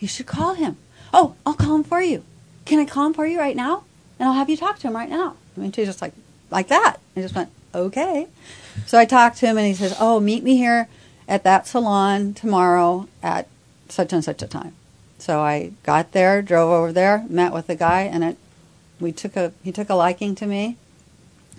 You 0.00 0.08
should 0.08 0.26
call 0.26 0.54
him. 0.54 0.76
Oh, 1.12 1.36
I'll 1.46 1.54
call 1.54 1.76
him 1.76 1.84
for 1.84 2.02
you. 2.02 2.24
Can 2.64 2.78
I 2.78 2.84
call 2.84 3.06
him 3.06 3.14
for 3.14 3.26
you 3.26 3.38
right 3.38 3.56
now? 3.56 3.84
And 4.18 4.28
I'll 4.28 4.34
have 4.34 4.50
you 4.50 4.56
talk 4.56 4.78
to 4.80 4.88
him 4.88 4.96
right 4.96 5.08
now. 5.08 5.36
I 5.56 5.60
mean, 5.60 5.72
she 5.72 5.84
just 5.84 6.02
like, 6.02 6.12
like 6.50 6.68
that. 6.68 6.98
I 7.16 7.20
just 7.20 7.34
went, 7.34 7.50
okay. 7.74 8.28
So 8.86 8.98
I 8.98 9.04
talked 9.04 9.38
to 9.38 9.46
him 9.46 9.58
and 9.58 9.66
he 9.66 9.74
says, 9.74 9.96
oh, 9.98 10.20
meet 10.20 10.42
me 10.42 10.56
here 10.56 10.88
at 11.28 11.44
that 11.44 11.66
salon 11.66 12.34
tomorrow 12.34 13.08
at 13.22 13.48
such 13.88 14.12
and 14.12 14.24
such 14.24 14.42
a 14.42 14.46
time. 14.46 14.74
So 15.18 15.40
I 15.40 15.72
got 15.84 16.12
there, 16.12 16.42
drove 16.42 16.70
over 16.70 16.92
there, 16.92 17.24
met 17.28 17.52
with 17.52 17.66
the 17.66 17.76
guy, 17.76 18.02
and 18.02 18.24
it, 18.24 18.36
we 19.00 19.12
took 19.12 19.36
a, 19.36 19.52
he 19.62 19.72
took 19.72 19.88
a 19.88 19.94
liking 19.94 20.34
to 20.36 20.46
me, 20.46 20.76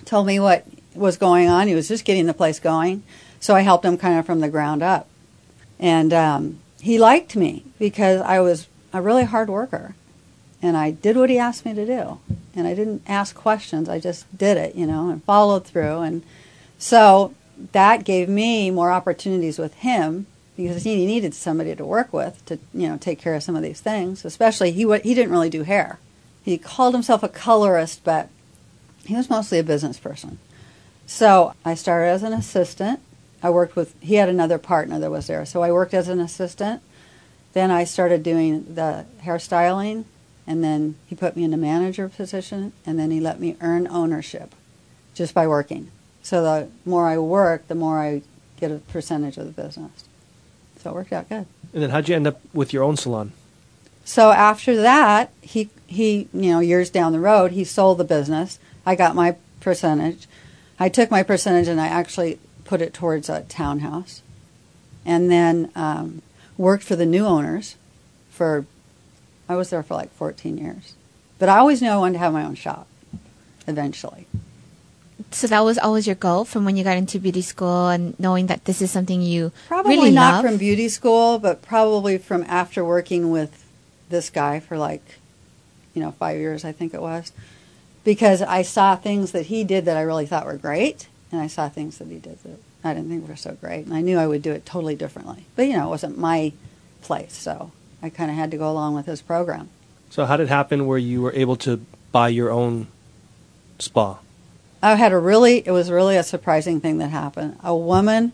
told 0.03 0.27
me 0.27 0.39
what 0.39 0.65
was 0.93 1.17
going 1.17 1.47
on. 1.47 1.67
He 1.67 1.75
was 1.75 1.87
just 1.87 2.05
getting 2.05 2.25
the 2.25 2.33
place 2.33 2.59
going. 2.59 3.03
So 3.39 3.55
I 3.55 3.61
helped 3.61 3.85
him 3.85 3.97
kind 3.97 4.19
of 4.19 4.25
from 4.25 4.39
the 4.39 4.49
ground 4.49 4.83
up. 4.83 5.07
And 5.79 6.13
um, 6.13 6.59
he 6.81 6.99
liked 6.99 7.35
me 7.35 7.63
because 7.79 8.21
I 8.21 8.39
was 8.39 8.67
a 8.93 9.01
really 9.01 9.23
hard 9.23 9.49
worker 9.49 9.95
and 10.65 10.75
I 10.75 10.89
did 10.89 11.15
what 11.15 11.29
he 11.29 11.37
asked 11.37 11.63
me 11.63 11.75
to 11.75 11.85
do. 11.85 12.19
And 12.55 12.65
I 12.65 12.73
didn't 12.73 13.03
ask 13.05 13.35
questions, 13.35 13.87
I 13.87 13.99
just 13.99 14.25
did 14.35 14.57
it, 14.57 14.73
you 14.73 14.87
know, 14.87 15.09
and 15.09 15.23
followed 15.23 15.63
through. 15.63 15.99
And 15.99 16.23
so 16.79 17.35
that 17.71 18.03
gave 18.03 18.27
me 18.27 18.71
more 18.71 18.91
opportunities 18.91 19.59
with 19.59 19.75
him 19.75 20.25
because 20.57 20.83
he 20.83 21.05
needed 21.05 21.35
somebody 21.35 21.75
to 21.75 21.85
work 21.85 22.11
with 22.11 22.43
to, 22.47 22.57
you 22.73 22.87
know, 22.87 22.97
take 22.97 23.19
care 23.19 23.35
of 23.35 23.43
some 23.43 23.55
of 23.55 23.61
these 23.61 23.79
things. 23.79 24.25
Especially 24.25 24.71
he 24.71 24.81
he 25.03 25.13
didn't 25.13 25.31
really 25.31 25.51
do 25.51 25.61
hair. 25.61 25.99
He 26.43 26.57
called 26.57 26.95
himself 26.95 27.21
a 27.21 27.29
colorist, 27.29 28.03
but 28.03 28.29
he 29.05 29.15
was 29.15 29.29
mostly 29.29 29.59
a 29.59 29.63
business 29.63 29.99
person. 29.99 30.39
So 31.05 31.53
I 31.63 31.75
started 31.75 32.07
as 32.07 32.23
an 32.23 32.33
assistant. 32.33 33.01
I 33.43 33.51
worked 33.51 33.75
with 33.75 33.93
he 34.01 34.15
had 34.15 34.29
another 34.29 34.57
partner 34.57 34.97
that 34.97 35.11
was 35.11 35.27
there, 35.27 35.45
so 35.45 35.61
I 35.61 35.71
worked 35.71 35.93
as 35.93 36.07
an 36.07 36.19
assistant. 36.19 36.81
Then 37.53 37.69
I 37.69 37.83
started 37.83 38.23
doing 38.23 38.73
the 38.73 39.05
hairstyling 39.23 40.05
and 40.47 40.63
then 40.63 40.95
he 41.07 41.15
put 41.15 41.35
me 41.35 41.43
in 41.43 41.53
a 41.53 41.57
manager 41.57 42.07
position, 42.09 42.73
and 42.85 42.99
then 42.99 43.11
he 43.11 43.19
let 43.19 43.39
me 43.39 43.57
earn 43.61 43.87
ownership 43.87 44.53
just 45.13 45.33
by 45.33 45.47
working. 45.47 45.91
So 46.21 46.41
the 46.41 46.69
more 46.85 47.07
I 47.07 47.17
work, 47.17 47.67
the 47.67 47.75
more 47.75 47.99
I 47.99 48.21
get 48.59 48.71
a 48.71 48.75
percentage 48.75 49.37
of 49.37 49.45
the 49.45 49.61
business. 49.61 50.05
So 50.79 50.91
it 50.91 50.93
worked 50.93 51.13
out 51.13 51.29
good. 51.29 51.45
And 51.73 51.83
then 51.83 51.89
how'd 51.89 52.07
you 52.07 52.15
end 52.15 52.27
up 52.27 52.39
with 52.53 52.73
your 52.73 52.83
own 52.83 52.97
salon? 52.97 53.33
So 54.03 54.31
after 54.31 54.75
that, 54.77 55.31
he 55.41 55.69
he 55.87 56.27
you 56.33 56.51
know 56.51 56.59
years 56.59 56.89
down 56.89 57.11
the 57.11 57.19
road, 57.19 57.51
he 57.51 57.63
sold 57.63 57.97
the 57.97 58.03
business. 58.03 58.59
I 58.85 58.95
got 58.95 59.15
my 59.15 59.35
percentage. 59.59 60.27
I 60.79 60.89
took 60.89 61.09
my 61.09 61.23
percentage 61.23 61.67
and 61.67 61.81
I 61.81 61.87
actually 61.87 62.39
put 62.65 62.81
it 62.81 62.93
towards 62.93 63.29
a 63.29 63.41
townhouse, 63.43 64.21
and 65.05 65.31
then 65.31 65.71
um, 65.75 66.21
worked 66.57 66.83
for 66.83 66.95
the 66.95 67.05
new 67.05 67.25
owners 67.25 67.75
for 68.29 68.65
I 69.47 69.55
was 69.55 69.69
there 69.69 69.83
for 69.83 69.95
like 69.95 70.11
14 70.13 70.57
years. 70.57 70.93
But 71.37 71.49
I 71.49 71.57
always 71.57 71.81
knew 71.81 71.89
I 71.89 71.97
wanted 71.97 72.13
to 72.13 72.19
have 72.19 72.33
my 72.33 72.43
own 72.43 72.55
shop 72.55 72.87
eventually. 73.67 74.27
So 75.31 75.47
that 75.47 75.61
was 75.61 75.77
always 75.77 76.07
your 76.07 76.15
goal 76.15 76.45
from 76.45 76.65
when 76.65 76.77
you 76.77 76.83
got 76.83 76.97
into 76.97 77.19
beauty 77.19 77.41
school 77.41 77.87
and 77.87 78.17
knowing 78.19 78.47
that 78.47 78.65
this 78.65 78.81
is 78.81 78.91
something 78.91 79.21
you 79.21 79.51
probably 79.67 79.95
really 79.95 80.11
not 80.11 80.35
love? 80.35 80.45
from 80.45 80.57
beauty 80.57 80.89
school, 80.89 81.39
but 81.39 81.61
probably 81.61 82.17
from 82.17 82.43
after 82.47 82.83
working 82.83 83.31
with 83.31 83.65
this 84.09 84.29
guy 84.29 84.59
for 84.59 84.77
like, 84.77 85.19
you 85.93 86.01
know, 86.01 86.11
five 86.11 86.37
years 86.37 86.65
I 86.65 86.71
think 86.71 86.93
it 86.93 87.01
was, 87.01 87.31
because 88.03 88.41
I 88.41 88.61
saw 88.61 88.95
things 88.95 89.31
that 89.31 89.47
he 89.47 89.63
did 89.63 89.85
that 89.85 89.97
I 89.97 90.01
really 90.01 90.25
thought 90.25 90.45
were 90.45 90.57
great, 90.57 91.07
and 91.31 91.41
I 91.41 91.47
saw 91.47 91.69
things 91.69 91.97
that 91.97 92.07
he 92.07 92.17
did 92.17 92.41
that 92.43 92.59
I 92.83 92.93
didn't 92.93 93.09
think 93.09 93.27
were 93.27 93.35
so 93.35 93.55
great, 93.59 93.85
and 93.85 93.93
I 93.93 94.01
knew 94.01 94.17
I 94.17 94.27
would 94.27 94.41
do 94.41 94.51
it 94.51 94.65
totally 94.65 94.95
differently. 94.95 95.45
But 95.55 95.63
you 95.63 95.73
know, 95.73 95.87
it 95.87 95.89
wasn't 95.89 96.17
my 96.17 96.53
place, 97.01 97.33
so 97.33 97.71
I 98.05 98.09
kind 98.09 98.29
of 98.29 98.37
had 98.37 98.51
to 98.51 98.57
go 98.57 98.69
along 98.69 98.93
with 98.93 99.07
his 99.07 99.23
program. 99.23 99.69
So 100.11 100.25
how 100.25 100.37
did 100.37 100.43
it 100.43 100.49
happen 100.49 100.85
where 100.85 100.99
you 100.99 101.23
were 101.23 101.33
able 101.33 101.55
to 101.57 101.83
buy 102.11 102.29
your 102.29 102.51
own 102.51 102.85
spa? 103.79 104.19
I 104.83 104.93
had 104.93 105.11
a 105.11 105.17
really, 105.17 105.67
it 105.67 105.71
was 105.71 105.89
really 105.89 106.15
a 106.15 106.21
surprising 106.21 106.79
thing 106.79 106.99
that 106.99 107.09
happened. 107.09 107.57
A 107.63 107.75
woman, 107.75 108.31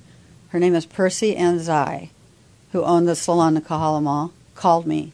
her 0.49 0.59
name 0.59 0.75
is 0.75 0.85
Percy 0.85 1.35
Anzai, 1.35 2.09
who 2.73 2.83
owned 2.83 3.07
the 3.07 3.15
salon 3.15 3.55
in 3.55 3.63
Kahala 3.63 4.03
Mall, 4.03 4.33
called 4.55 4.85
me 4.85 5.13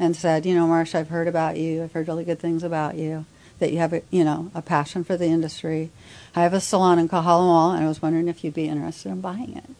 and 0.00 0.16
said, 0.16 0.44
you 0.44 0.56
know, 0.56 0.66
Marcia, 0.66 0.98
I've 0.98 1.08
heard 1.08 1.28
about 1.28 1.56
you. 1.56 1.84
I've 1.84 1.92
heard 1.92 2.08
really 2.08 2.24
good 2.24 2.40
things 2.40 2.64
about 2.64 2.96
you, 2.96 3.26
that 3.60 3.70
you 3.70 3.78
have, 3.78 3.92
a, 3.92 4.02
you 4.10 4.24
know, 4.24 4.50
a 4.56 4.60
passion 4.60 5.04
for 5.04 5.16
the 5.16 5.26
industry. 5.26 5.90
I 6.34 6.42
have 6.42 6.52
a 6.52 6.60
salon 6.60 6.98
in 6.98 7.08
Kahala 7.08 7.46
Mall, 7.46 7.70
and 7.70 7.84
I 7.84 7.86
was 7.86 8.02
wondering 8.02 8.26
if 8.26 8.42
you'd 8.42 8.54
be 8.54 8.66
interested 8.66 9.10
in 9.10 9.20
buying 9.20 9.56
it. 9.56 9.70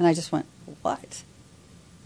And 0.00 0.08
I 0.08 0.14
just 0.14 0.32
went, 0.32 0.46
what? 0.82 1.22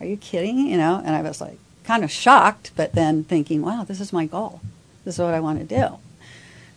Are 0.01 0.07
you 0.07 0.17
kidding? 0.17 0.59
You 0.59 0.77
know, 0.77 1.03
and 1.05 1.15
I 1.15 1.23
was 1.23 1.41
like 1.41 1.59
kind 1.85 2.05
of 2.05 2.11
shocked, 2.11 2.73
but 2.77 2.93
then 2.93 3.25
thinking, 3.25 3.63
wow, 3.63 3.85
this 3.85 4.01
is 4.01 4.13
my 4.13 4.27
goal. 4.27 4.61
This 5.05 5.15
is 5.15 5.21
what 5.21 5.35
I 5.35 5.41
want 5.41 5.61
to 5.61 5.65
do. 5.65 5.99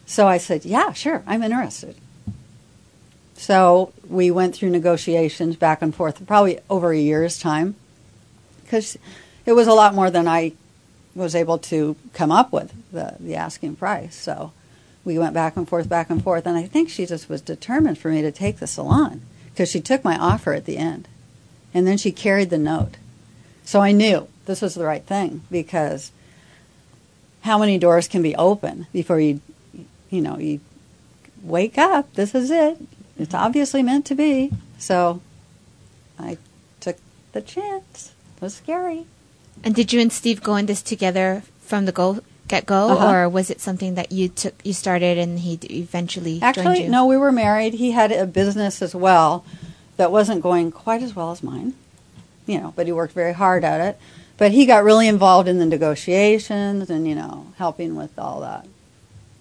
So 0.06 0.28
I 0.28 0.38
said, 0.38 0.66
yeah, 0.66 0.94
sure, 0.94 1.24
I'm 1.28 1.44
interested. 1.44 1.96
So 3.36 3.94
we 4.08 4.32
went 4.32 4.56
through 4.56 4.70
negotiations 4.70 5.56
back 5.56 5.82
and 5.82 5.96
forth, 5.96 6.26
probably 6.28 6.60
over 6.70 6.92
a 6.92 7.00
year's 7.00 7.40
time, 7.40 7.76
because 8.64 8.98
it 9.46 9.54
was 9.54 9.68
a 9.68 9.74
lot 9.74 9.96
more 9.96 10.12
than 10.12 10.28
I 10.28 10.54
was 11.16 11.36
able 11.36 11.58
to 11.58 11.96
come 12.14 12.32
up 12.32 12.52
with 12.52 12.74
the, 12.92 13.16
the 13.20 13.36
asking 13.36 13.78
price. 13.78 14.16
So 14.16 14.52
we 15.06 15.18
went 15.18 15.34
back 15.34 15.58
and 15.58 15.68
forth, 15.68 15.90
back 15.90 16.10
and 16.10 16.24
forth, 16.24 16.46
and 16.46 16.58
I 16.58 16.66
think 16.66 16.90
she 16.90 17.06
just 17.06 17.30
was 17.30 17.42
determined 17.42 17.98
for 17.98 18.10
me 18.10 18.22
to 18.22 18.32
take 18.32 18.58
the 18.58 18.68
salon 18.68 19.22
because 19.52 19.70
she 19.70 19.82
took 19.82 20.04
my 20.04 20.18
offer 20.18 20.54
at 20.54 20.66
the 20.66 20.78
end, 20.78 21.08
and 21.74 21.88
then 21.88 21.98
she 21.98 22.12
carried 22.12 22.50
the 22.50 22.58
note. 22.58 22.98
So 23.70 23.82
I 23.82 23.92
knew 23.92 24.28
this 24.48 24.64
was 24.64 24.74
the 24.74 24.84
right 24.84 25.06
thing 25.06 25.44
because 25.52 26.12
how 27.42 27.60
many 27.60 27.78
doors 27.78 28.08
can 28.08 28.24
be 28.24 28.36
open 28.36 28.88
before 28.92 29.20
you, 29.20 29.42
you 30.10 30.22
know, 30.22 30.40
you 30.40 30.60
wake 31.44 31.78
up? 31.78 32.12
This 32.16 32.34
is 32.34 32.50
it. 32.50 32.80
It's 33.20 33.36
obviously 33.36 33.84
meant 33.84 34.08
to 34.08 34.16
be. 34.16 34.52
So 34.80 35.22
I 36.18 36.40
took 36.80 36.98
the 37.34 37.42
chance. 37.42 38.12
It 38.38 38.42
was 38.42 38.56
scary. 38.56 39.06
And 39.64 39.76
did 39.76 39.94
you 39.94 40.02
and 40.02 40.12
Steve 40.12 40.42
go 40.42 40.56
in 40.56 40.66
this 40.66 40.82
together 40.82 41.44
from 41.62 41.86
the 41.86 41.92
go 41.92 42.22
get 42.48 42.66
go, 42.66 42.90
Uh-huh. 42.90 43.14
or 43.14 43.30
was 43.30 43.52
it 43.52 43.62
something 43.62 43.94
that 43.94 44.12
you 44.12 44.30
took 44.30 44.56
you 44.64 44.74
started 44.74 45.20
and 45.20 45.38
he 45.46 45.60
eventually 45.70 46.40
joined 46.40 46.58
Actually, 46.58 46.88
no, 46.88 47.06
we 47.06 47.18
were 47.18 47.32
married. 47.32 47.76
He 47.76 47.92
had 47.92 48.12
a 48.12 48.26
business 48.26 48.82
as 48.82 48.96
well 48.96 49.46
that 49.98 50.12
wasn't 50.12 50.42
going 50.42 50.72
quite 50.72 51.04
as 51.04 51.16
well 51.16 51.30
as 51.30 51.44
mine, 51.44 51.76
you 52.50 52.60
know, 52.60 52.74
but 52.76 52.88
he 52.88 52.92
worked 52.92 53.14
very 53.14 53.34
hard 53.34 53.64
at 53.64 53.80
it. 53.80 54.00
But 54.38 54.52
he 54.52 54.66
got 54.66 54.84
really 54.84 55.08
involved 55.08 55.48
in 55.48 55.60
the 55.60 55.66
negotiations 55.66 56.90
and, 56.90 57.08
you 57.08 57.14
know, 57.14 57.54
helping 57.58 57.96
with 57.96 58.18
all 58.18 58.40
that, 58.42 58.66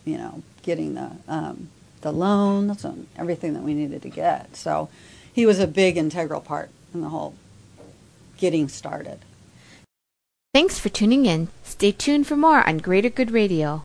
you 0.05 0.19
know, 0.19 0.43
getting 0.63 0.95
the, 0.95 1.13
um, 1.29 1.71
the 2.01 2.13
loans 2.13 2.85
and 2.85 3.07
everything 3.17 3.55
that 3.55 3.63
we 3.63 3.75
needed 3.75 4.03
to 4.03 4.11
get. 4.11 4.57
So 4.57 4.91
he 5.33 5.47
was 5.47 5.61
a 5.61 5.67
big 5.67 5.97
integral 5.97 6.41
part 6.41 6.71
in 6.93 7.01
the 7.01 7.09
whole 7.09 7.35
getting 8.39 8.69
started. 8.69 9.21
Thanks 10.53 10.79
for 10.79 10.89
tuning 10.89 11.27
in. 11.27 11.49
Stay 11.63 11.93
tuned 11.93 12.27
for 12.27 12.37
more 12.37 12.67
on 12.69 12.79
Greater 12.79 13.11
Good 13.11 13.31
Radio. 13.31 13.85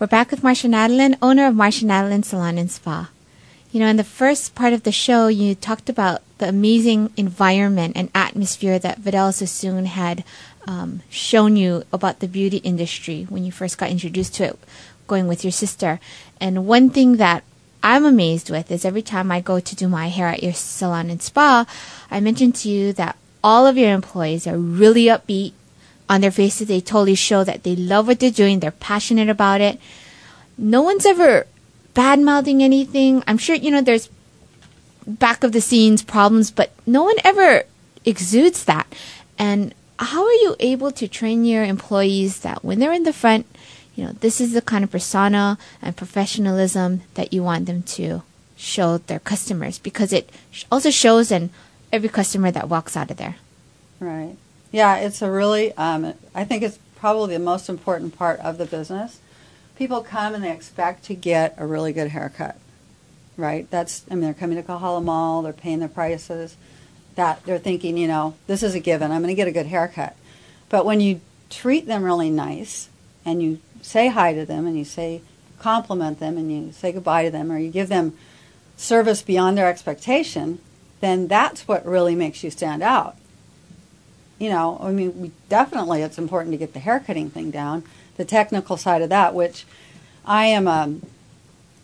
We're 0.00 0.06
back 0.06 0.30
with 0.30 0.44
Marcia 0.44 0.68
Nadelin, 0.68 1.18
owner 1.20 1.48
of 1.48 1.56
Marcia 1.56 1.84
Nadelin 1.84 2.24
Salon 2.24 2.56
and 2.56 2.70
Spa. 2.70 3.10
You 3.72 3.80
know, 3.80 3.88
in 3.88 3.96
the 3.96 4.04
first 4.04 4.54
part 4.54 4.72
of 4.72 4.84
the 4.84 4.92
show, 4.92 5.26
you 5.26 5.56
talked 5.56 5.90
about 5.90 6.22
the 6.38 6.48
amazing 6.48 7.12
environment 7.16 7.94
and 7.96 8.08
atmosphere 8.14 8.78
that 8.78 8.98
Vidal 8.98 9.32
Sassoon 9.32 9.86
had 9.86 10.22
um, 10.68 11.02
shown 11.10 11.56
you 11.56 11.82
about 11.92 12.20
the 12.20 12.28
beauty 12.28 12.58
industry 12.58 13.26
when 13.28 13.44
you 13.44 13.50
first 13.50 13.76
got 13.76 13.90
introduced 13.90 14.36
to 14.36 14.44
it, 14.44 14.58
going 15.08 15.26
with 15.26 15.42
your 15.42 15.50
sister. 15.50 15.98
And 16.40 16.64
one 16.64 16.90
thing 16.90 17.16
that 17.16 17.42
I'm 17.82 18.04
amazed 18.04 18.50
with 18.50 18.70
is 18.70 18.84
every 18.84 19.02
time 19.02 19.32
I 19.32 19.40
go 19.40 19.58
to 19.58 19.74
do 19.74 19.88
my 19.88 20.10
hair 20.10 20.28
at 20.28 20.44
your 20.44 20.52
salon 20.52 21.10
and 21.10 21.20
spa, 21.20 21.66
I 22.08 22.20
mention 22.20 22.52
to 22.52 22.68
you 22.68 22.92
that 22.92 23.16
all 23.42 23.66
of 23.66 23.76
your 23.76 23.92
employees 23.92 24.46
are 24.46 24.58
really 24.58 25.06
upbeat. 25.06 25.54
On 26.08 26.20
their 26.20 26.30
faces, 26.30 26.68
they 26.68 26.80
totally 26.80 27.14
show 27.14 27.44
that 27.44 27.64
they 27.64 27.76
love 27.76 28.06
what 28.06 28.20
they're 28.20 28.30
doing, 28.30 28.60
they're 28.60 28.70
passionate 28.70 29.28
about 29.28 29.60
it. 29.60 29.78
No 30.56 30.82
one's 30.82 31.06
ever 31.06 31.46
bad 31.94 32.20
mouthing 32.20 32.62
anything. 32.62 33.22
I'm 33.26 33.38
sure, 33.38 33.56
you 33.56 33.70
know, 33.70 33.82
there's 33.82 34.08
back 35.06 35.44
of 35.44 35.52
the 35.52 35.60
scenes 35.60 36.02
problems, 36.02 36.50
but 36.50 36.72
no 36.86 37.02
one 37.04 37.16
ever 37.24 37.64
exudes 38.04 38.64
that. 38.64 38.86
And 39.38 39.74
how 39.98 40.24
are 40.24 40.40
you 40.44 40.56
able 40.60 40.92
to 40.92 41.08
train 41.08 41.44
your 41.44 41.64
employees 41.64 42.40
that 42.40 42.64
when 42.64 42.78
they're 42.78 42.92
in 42.92 43.04
the 43.04 43.12
front, 43.12 43.46
you 43.94 44.04
know, 44.04 44.12
this 44.12 44.40
is 44.40 44.52
the 44.52 44.62
kind 44.62 44.84
of 44.84 44.90
persona 44.90 45.58
and 45.82 45.96
professionalism 45.96 47.02
that 47.14 47.32
you 47.32 47.42
want 47.42 47.66
them 47.66 47.82
to 47.82 48.22
show 48.56 48.98
their 48.98 49.18
customers 49.18 49.78
because 49.78 50.12
it 50.12 50.30
also 50.70 50.90
shows 50.90 51.30
in 51.32 51.50
every 51.92 52.08
customer 52.08 52.50
that 52.50 52.68
walks 52.68 52.96
out 52.96 53.10
of 53.10 53.16
there. 53.16 53.36
Right. 53.98 54.36
Yeah, 54.70 54.96
it's 54.96 55.22
a 55.22 55.30
really, 55.30 55.72
um, 55.74 56.14
I 56.34 56.44
think 56.44 56.62
it's 56.62 56.78
probably 56.96 57.34
the 57.34 57.42
most 57.42 57.68
important 57.68 58.16
part 58.16 58.38
of 58.40 58.58
the 58.58 58.66
business. 58.66 59.20
People 59.76 60.02
come 60.02 60.34
and 60.34 60.44
they 60.44 60.52
expect 60.52 61.04
to 61.04 61.14
get 61.14 61.54
a 61.56 61.66
really 61.66 61.92
good 61.92 62.08
haircut, 62.08 62.58
right? 63.36 63.70
That's, 63.70 64.04
I 64.10 64.14
mean, 64.14 64.22
they're 64.22 64.34
coming 64.34 64.56
to 64.56 64.62
Kahala 64.62 65.02
Mall, 65.02 65.42
they're 65.42 65.52
paying 65.52 65.78
their 65.78 65.88
prices, 65.88 66.56
that 67.14 67.44
they're 67.44 67.58
thinking, 67.58 67.96
you 67.96 68.08
know, 68.08 68.34
this 68.46 68.62
is 68.62 68.74
a 68.74 68.80
given, 68.80 69.10
I'm 69.10 69.22
going 69.22 69.28
to 69.28 69.34
get 69.34 69.48
a 69.48 69.52
good 69.52 69.66
haircut. 69.66 70.16
But 70.68 70.84
when 70.84 71.00
you 71.00 71.20
treat 71.48 71.86
them 71.86 72.02
really 72.02 72.30
nice 72.30 72.88
and 73.24 73.42
you 73.42 73.60
say 73.80 74.08
hi 74.08 74.34
to 74.34 74.44
them 74.44 74.66
and 74.66 74.76
you 74.76 74.84
say, 74.84 75.22
compliment 75.58 76.20
them 76.20 76.36
and 76.36 76.52
you 76.52 76.72
say 76.72 76.92
goodbye 76.92 77.24
to 77.24 77.30
them 77.30 77.50
or 77.50 77.58
you 77.58 77.70
give 77.70 77.88
them 77.88 78.16
service 78.76 79.22
beyond 79.22 79.56
their 79.56 79.68
expectation, 79.68 80.60
then 81.00 81.26
that's 81.26 81.66
what 81.66 81.86
really 81.86 82.14
makes 82.14 82.44
you 82.44 82.50
stand 82.50 82.82
out. 82.82 83.16
You 84.38 84.50
know, 84.50 84.78
I 84.80 84.92
mean, 84.92 85.20
we 85.20 85.32
definitely 85.48 86.02
it's 86.02 86.18
important 86.18 86.52
to 86.52 86.58
get 86.58 86.72
the 86.72 86.78
haircutting 86.78 87.30
thing 87.30 87.50
down, 87.50 87.82
the 88.16 88.24
technical 88.24 88.76
side 88.76 89.02
of 89.02 89.08
that, 89.08 89.34
which 89.34 89.66
I 90.24 90.46
am 90.46 90.68
a, 90.68 90.94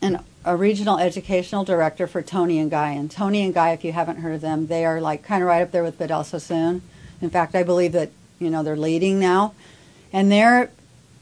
an, 0.01 0.23
a 0.45 0.57
regional 0.57 0.99
educational 0.99 1.65
director 1.65 2.07
for 2.07 2.23
Toni 2.23 2.59
and 2.61 2.71
Guy. 2.71 2.91
And 2.91 3.11
Toni 3.11 3.43
and 3.43 3.53
Guy, 3.53 3.71
if 3.71 3.85
you 3.85 3.93
haven't 3.93 4.19
heard 4.19 4.35
of 4.35 4.41
them, 4.41 4.69
they 4.69 4.85
are 4.85 5.01
like 5.01 5.25
kind 5.25 5.43
of 5.43 5.49
right 5.49 5.63
up 5.63 5.73
there 5.73 5.83
with 5.83 5.99
Vidal 5.99 6.23
Sassoon. 6.23 6.83
In 7.21 7.31
fact, 7.31 7.55
I 7.55 7.63
believe 7.63 7.93
that, 7.93 8.11
you 8.39 8.51
know, 8.51 8.63
they're 8.63 8.77
leading 8.77 9.19
now. 9.19 9.55
And 10.13 10.31
their, 10.31 10.71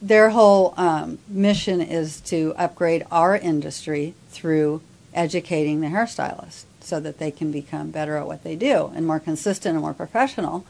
their 0.02 0.30
whole 0.30 0.74
um, 0.76 1.18
mission 1.28 1.80
is 1.80 2.20
to 2.22 2.52
upgrade 2.58 3.06
our 3.10 3.36
industry 3.36 4.14
through 4.30 4.82
educating 5.14 5.80
the 5.80 5.86
hairstylists 5.86 6.64
so 6.80 7.00
that 7.00 7.18
they 7.18 7.30
can 7.30 7.52
become 7.52 7.90
better 7.90 8.16
at 8.16 8.26
what 8.26 8.42
they 8.42 8.56
do 8.56 8.92
and 8.94 9.06
more 9.06 9.20
consistent 9.20 9.74
and 9.74 9.82
more 9.82 9.94
professional. 9.94 10.66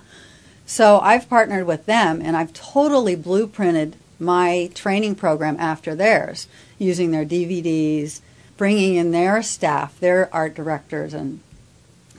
So 0.73 1.01
I've 1.01 1.29
partnered 1.29 1.67
with 1.67 1.85
them 1.85 2.23
and 2.25 2.35
I've 2.35 2.55
totally 2.55 3.15
blueprinted 3.15 3.93
my 4.19 4.71
training 4.75 5.17
program 5.17 5.59
after 5.61 5.95
theirs, 5.95 6.49
using 6.79 7.11
their 7.11 7.27
DVDs, 7.27 8.23
bringing 8.57 8.95
in 8.95 9.11
their 9.11 9.43
staff, 9.43 10.01
their 10.01 10.35
art 10.35 10.55
directors 10.55 11.13
and 11.13 11.41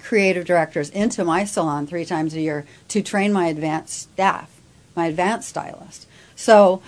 creative 0.04 0.46
directors 0.46 0.92
into 0.92 1.26
my 1.26 1.46
salon 1.46 1.88
three 1.88 2.06
times 2.06 2.36
a 2.36 2.42
year 2.42 2.68
to 2.90 3.02
train 3.02 3.34
my 3.34 3.48
advanced 3.48 4.12
staff, 4.12 4.62
my 4.96 5.08
advanced 5.08 5.50
stylist. 5.50 6.06
So 6.36 6.84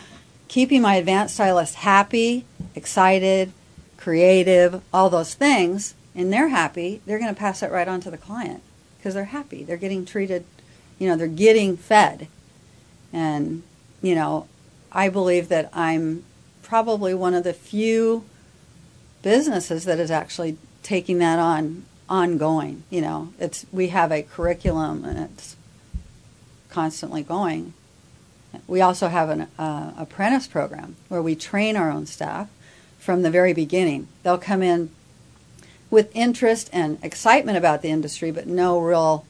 keeping 0.48 0.84
my 0.84 0.98
advanced 0.98 1.34
stylist 1.34 1.74
happy, 1.78 2.46
excited, 2.76 3.52
creative, 3.98 4.84
all 4.94 5.10
those 5.10 5.34
things, 5.34 5.96
and 6.14 6.32
they're 6.32 6.50
happy, 6.50 7.02
they're 7.08 7.18
going 7.18 7.34
to 7.34 7.40
pass 7.40 7.64
it 7.64 7.72
right 7.72 7.88
on 7.88 8.02
to 8.02 8.12
the 8.12 8.20
client 8.20 8.62
because 9.00 9.16
they're 9.16 9.26
happy. 9.26 9.64
They're 9.64 9.78
getting 9.78 10.06
treated 10.06 10.46
you 11.00 11.08
know, 11.08 11.16
they're 11.16 11.28
getting 11.28 11.78
fed. 11.78 12.28
And, 13.12 13.64
you 14.02 14.16
know, 14.16 14.48
I 14.92 15.10
believe 15.10 15.50
that 15.50 15.70
I'm 15.74 16.24
probably 16.64 17.14
one 17.14 17.34
of 17.34 17.44
the 17.44 17.54
few 17.54 18.26
businesses 19.22 19.86
that 19.86 20.00
is 20.00 20.12
actually 20.12 20.58
taking 20.84 21.18
that 21.20 21.40
on 21.40 21.86
ongoing. 22.08 22.84
You 22.90 23.02
know, 23.02 23.34
it's 23.40 23.66
we 23.72 23.90
have 23.90 24.12
a 24.12 24.24
curriculum 24.24 25.04
and 25.04 25.20
it's 25.20 25.56
constantly 26.70 27.24
going. 27.24 27.74
We 28.68 28.82
also 28.82 29.10
have 29.10 29.30
an 29.30 29.48
uh, 29.60 29.92
apprentice 29.98 30.48
program 30.48 30.96
where 31.10 31.22
we 31.22 31.36
train 31.36 31.76
our 31.76 31.92
own 31.92 32.06
staff 32.06 32.50
from 33.00 33.22
the 33.22 33.30
very 33.30 33.54
beginning. 33.54 34.08
They'll 34.24 34.38
come 34.38 34.64
in 34.64 34.92
with 35.90 36.10
interest 36.16 36.70
and 36.74 36.98
excitement 37.04 37.58
about 37.58 37.82
the 37.82 37.90
industry, 37.90 38.32
but 38.32 38.48
no 38.48 38.80
real 38.80 39.26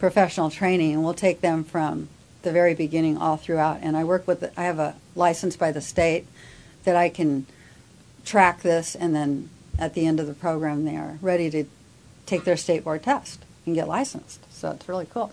professional 0.00 0.50
training, 0.50 0.94
and 0.94 1.04
we'll 1.04 1.14
take 1.14 1.42
them 1.42 1.62
from 1.62 2.08
the 2.42 2.50
very 2.50 2.74
beginning 2.74 3.18
all 3.18 3.36
throughout. 3.36 3.78
And 3.82 3.96
I 3.96 4.02
work 4.02 4.26
with, 4.26 4.42
I 4.56 4.62
have 4.64 4.78
a 4.78 4.96
license 5.14 5.56
by 5.56 5.70
the 5.70 5.82
state 5.82 6.26
that 6.84 6.96
I 6.96 7.10
can 7.10 7.46
track 8.24 8.62
this, 8.62 8.96
and 8.96 9.14
then 9.14 9.50
at 9.78 9.94
the 9.94 10.06
end 10.06 10.18
of 10.18 10.26
the 10.26 10.34
program, 10.34 10.84
they 10.84 10.96
are 10.96 11.18
ready 11.20 11.50
to 11.50 11.64
take 12.26 12.44
their 12.44 12.56
state 12.56 12.82
board 12.82 13.02
test 13.02 13.44
and 13.66 13.74
get 13.74 13.86
licensed. 13.86 14.40
So 14.52 14.70
it's 14.72 14.88
really 14.88 15.06
cool. 15.06 15.32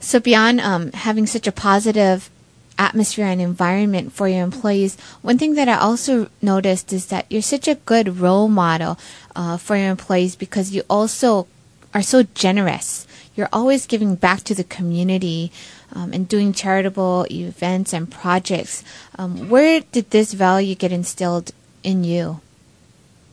So 0.00 0.20
beyond 0.20 0.60
um, 0.60 0.92
having 0.92 1.26
such 1.26 1.46
a 1.46 1.52
positive 1.52 2.30
atmosphere 2.78 3.26
and 3.26 3.40
environment 3.40 4.12
for 4.12 4.28
your 4.28 4.44
employees, 4.44 5.00
one 5.22 5.38
thing 5.38 5.54
that 5.54 5.68
I 5.68 5.78
also 5.78 6.28
noticed 6.42 6.92
is 6.92 7.06
that 7.06 7.24
you're 7.30 7.40
such 7.40 7.66
a 7.68 7.76
good 7.76 8.18
role 8.18 8.48
model 8.48 8.98
uh, 9.34 9.56
for 9.56 9.76
your 9.76 9.90
employees 9.90 10.36
because 10.36 10.74
you 10.74 10.82
also 10.90 11.46
are 11.94 12.02
so 12.02 12.24
generous 12.34 13.05
you're 13.36 13.48
always 13.52 13.86
giving 13.86 14.14
back 14.14 14.42
to 14.44 14.54
the 14.54 14.64
community 14.64 15.52
um, 15.92 16.12
and 16.12 16.28
doing 16.28 16.52
charitable 16.52 17.26
events 17.30 17.92
and 17.92 18.10
projects. 18.10 18.82
Um, 19.18 19.48
where 19.48 19.80
did 19.80 20.10
this 20.10 20.32
value 20.32 20.74
get 20.74 20.90
instilled 20.90 21.52
in 21.84 22.02
you? 22.02 22.40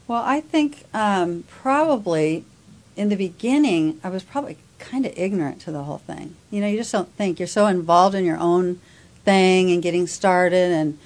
Well, 0.08 0.22
I 0.24 0.42
think 0.42 0.86
um, 0.94 1.46
probably 1.48 2.44
in 2.96 3.10
the 3.10 3.16
beginning, 3.16 4.00
I 4.04 4.10
was 4.10 4.24
probably 4.24 4.58
kind 4.78 5.06
of 5.06 5.14
ignorant 5.18 5.62
to 5.62 5.72
the 5.72 5.84
whole 5.84 6.00
thing. 6.00 6.36
You 6.52 6.62
know, 6.62 6.68
you 6.68 6.78
just 6.78 6.92
don't 6.92 7.10
think. 7.14 7.40
You're 7.40 7.48
so 7.48 7.66
involved 7.68 8.14
in 8.14 8.26
your 8.26 8.38
own 8.38 8.82
thing 9.24 9.72
and 9.72 9.82
getting 9.82 10.06
started 10.06 10.72
and 10.72 11.00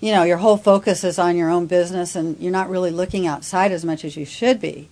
you 0.00 0.12
know 0.12 0.22
your 0.22 0.36
whole 0.38 0.56
focus 0.56 1.04
is 1.04 1.18
on 1.18 1.36
your 1.36 1.50
own 1.50 1.66
business 1.66 2.14
and 2.14 2.38
you're 2.38 2.52
not 2.52 2.70
really 2.70 2.90
looking 2.90 3.26
outside 3.26 3.72
as 3.72 3.84
much 3.84 4.04
as 4.04 4.16
you 4.16 4.24
should 4.24 4.60
be 4.60 4.88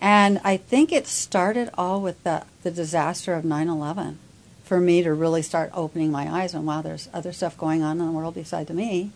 and 0.00 0.40
I 0.42 0.56
think 0.56 0.92
it 0.92 1.06
started 1.06 1.70
all 1.76 2.00
with 2.00 2.22
the, 2.24 2.44
the 2.62 2.70
disaster 2.70 3.34
of 3.34 3.44
9 3.44 3.68
11 3.68 4.18
for 4.64 4.80
me 4.80 5.02
to 5.02 5.12
really 5.12 5.42
start 5.42 5.70
opening 5.74 6.10
my 6.10 6.30
eyes 6.30 6.54
and 6.54 6.66
wow, 6.66 6.80
there's 6.80 7.08
other 7.12 7.32
stuff 7.32 7.58
going 7.58 7.82
on 7.82 8.00
in 8.00 8.06
the 8.06 8.12
world 8.12 8.34
besides 8.34 8.70
me. 8.70 9.10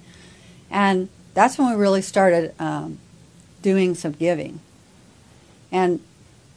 And 0.70 1.08
that's 1.32 1.56
when 1.58 1.70
we 1.70 1.76
really 1.76 2.02
started 2.02 2.54
um, 2.60 2.98
doing 3.62 3.94
some 3.94 4.12
giving. 4.12 4.60
And 5.72 6.00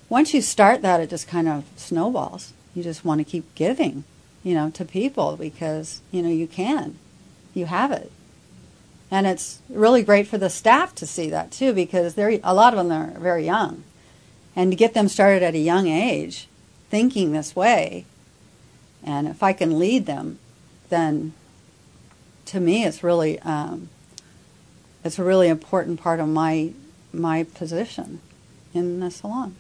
once 0.10 0.34
you 0.34 0.42
start 0.42 0.82
that, 0.82 1.00
it 1.00 1.10
just 1.10 1.28
kind 1.28 1.48
of 1.48 1.64
snowballs. 1.76 2.54
You 2.76 2.84
just 2.84 3.06
want 3.06 3.20
to 3.20 3.24
keep 3.24 3.54
giving, 3.56 4.04
you 4.44 4.56
know, 4.56 4.70
to 4.72 4.84
people 4.84 5.38
because, 5.38 6.02
you 6.12 6.22
know, 6.22 6.30
you 6.30 6.48
can. 6.48 6.98
You 7.54 7.68
have 7.68 7.92
it. 7.92 8.12
And 9.10 9.26
it's 9.26 9.62
really 9.70 10.04
great 10.04 10.28
for 10.28 10.38
the 10.38 10.50
staff 10.50 10.94
to 10.96 11.08
see 11.08 11.30
that 11.30 11.52
too 11.52 11.72
because 11.72 12.16
they're, 12.16 12.40
a 12.44 12.54
lot 12.54 12.74
of 12.74 12.78
them 12.78 12.92
are 12.92 13.20
very 13.20 13.46
young 13.46 13.84
and 14.58 14.72
to 14.72 14.76
get 14.76 14.94
them 14.94 15.08
started 15.08 15.42
at 15.42 15.56
a 15.56 15.60
young 15.60 15.88
age 15.88 16.50
thinking 16.90 17.32
this 17.32 17.56
way 17.56 18.06
and 19.02 19.28
if 19.28 19.42
i 19.42 19.54
can 19.54 19.80
lead 19.80 20.06
them 20.06 20.38
then 20.90 21.32
to 22.46 22.60
me 22.60 22.84
it's 22.84 23.04
really 23.04 23.40
um, 23.40 23.88
it's 25.04 25.18
a 25.18 25.24
really 25.24 25.48
important 25.48 26.00
part 26.00 26.20
of 26.20 26.28
my 26.28 26.74
my 27.14 27.44
position 27.44 28.22
in 28.74 29.00
the 29.00 29.10
salon. 29.10 29.56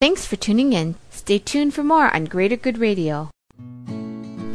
Thanks 0.00 0.26
for 0.26 0.36
tuning 0.36 0.72
in. 0.72 0.96
Stay 1.10 1.38
tuned 1.38 1.74
for 1.74 1.82
more 1.82 2.14
on 2.14 2.24
greater 2.24 2.56
good 2.56 2.78
radio 2.78 3.30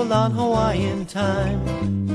cool 0.00 0.12
on 0.12 0.30
Hawaiian 0.30 1.04
time. 1.04 1.60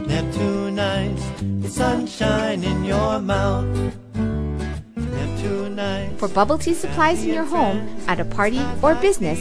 Neptune 0.07 0.75
nights, 0.75 1.23
it's 1.63 1.75
sunshine 1.75 2.63
in 2.63 2.83
your 2.83 3.19
mouth. 3.19 3.65
Neptune 4.95 5.75
nights. 5.75 6.19
For 6.19 6.27
bubble 6.27 6.57
tea 6.57 6.73
supplies 6.73 7.23
in 7.23 7.33
your 7.33 7.43
home, 7.43 7.87
at 8.07 8.19
a 8.19 8.25
party, 8.25 8.61
or 8.81 8.95
business, 8.95 9.39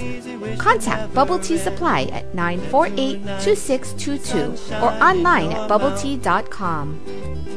contact 0.59 1.15
Bubble 1.15 1.39
Tea 1.39 1.59
Supply 1.59 2.03
at 2.13 2.35
948 2.35 3.23
2622 3.43 4.75
or 4.85 4.91
online 5.03 5.53
at 5.53 5.71
bubbletea.com. 5.71 7.01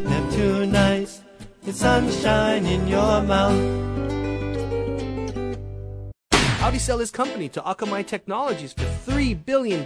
Neptune 0.03 0.71
nights, 0.71 1.21
it's 1.65 1.79
sunshine 1.79 2.65
in 2.65 2.87
your 2.87 3.21
mouth. 3.23 3.59
How'd 6.59 6.73
he 6.73 6.79
sell 6.79 6.99
his 6.99 7.11
company 7.11 7.49
to 7.49 7.61
Akamai 7.61 8.05
Technologies 8.05 8.73
for 8.73 8.83
$3 9.11 9.45
billion? 9.45 9.85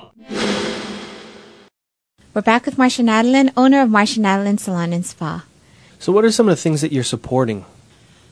We're 2.33 2.41
back 2.41 2.65
with 2.65 2.77
Marcia 2.77 3.01
Nadelin, 3.01 3.51
owner 3.57 3.81
of 3.81 3.89
Marcia 3.89 4.21
Nadelin 4.21 4.57
Salon 4.57 4.93
and 4.93 5.05
Spa. 5.05 5.43
So, 5.99 6.13
what 6.13 6.23
are 6.23 6.31
some 6.31 6.47
of 6.47 6.55
the 6.55 6.61
things 6.61 6.79
that 6.79 6.93
you're 6.93 7.03
supporting? 7.03 7.65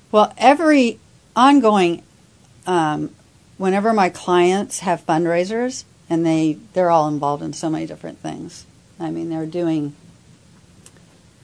Well, 0.10 0.34
every 0.38 1.00
ongoing, 1.36 2.04
um, 2.66 3.14
whenever 3.58 3.92
my 3.92 4.08
clients 4.08 4.80
have 4.80 5.06
fundraisers, 5.06 5.84
and 6.10 6.26
they 6.26 6.60
they're 6.72 6.90
all 6.90 7.10
involved 7.10 7.44
in 7.44 7.52
so 7.52 7.70
many 7.70 7.86
different 7.86 8.20
things. 8.20 8.66
I 9.02 9.12
mean, 9.12 9.30
they're 9.30 9.46
doing 9.46 9.94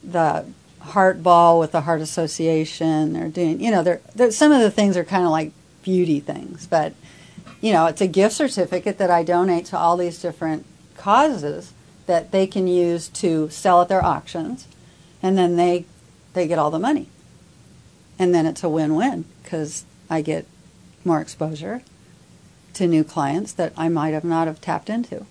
the 0.01 0.45
heart 0.79 1.21
ball 1.21 1.59
with 1.59 1.73
the 1.73 1.81
Heart 1.81 1.99
Association. 1.99 3.11
They're 3.11 3.27
doing, 3.27 3.59
you 3.59 3.69
know, 3.69 3.83
they're, 3.83 4.01
they're 4.15 4.31
some 4.31 4.53
of 4.53 4.61
the 4.61 4.71
things 4.71 4.95
are 4.95 5.03
kind 5.03 5.25
of 5.25 5.31
like 5.31 5.51
beauty 5.83 6.21
things, 6.21 6.67
but 6.67 6.93
you 7.59 7.73
know, 7.73 7.87
it's 7.87 7.99
a 7.99 8.07
gift 8.07 8.35
certificate 8.35 8.97
that 8.99 9.11
I 9.11 9.23
donate 9.23 9.65
to 9.65 9.77
all 9.77 9.97
these 9.97 10.21
different 10.21 10.65
causes 10.95 11.73
that 12.05 12.31
they 12.31 12.47
can 12.47 12.67
use 12.67 13.07
to 13.09 13.49
sell 13.49 13.81
at 13.81 13.87
their 13.87 14.03
auctions, 14.03 14.67
and 15.21 15.37
then 15.37 15.55
they 15.55 15.85
they 16.33 16.47
get 16.47 16.59
all 16.59 16.71
the 16.71 16.79
money, 16.79 17.07
and 18.19 18.33
then 18.33 18.45
it's 18.45 18.63
a 18.63 18.69
win-win 18.69 19.25
because 19.41 19.85
I 20.09 20.21
get 20.21 20.45
more 21.03 21.21
exposure 21.21 21.81
to 22.73 22.87
new 22.87 23.03
clients 23.03 23.53
that 23.53 23.73
I 23.77 23.89
might 23.89 24.13
have 24.13 24.25
not 24.25 24.47
have 24.47 24.59
tapped 24.59 24.89
into, 24.89 25.25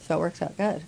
so 0.00 0.16
it 0.16 0.20
works 0.20 0.42
out 0.42 0.56
good. 0.56 0.82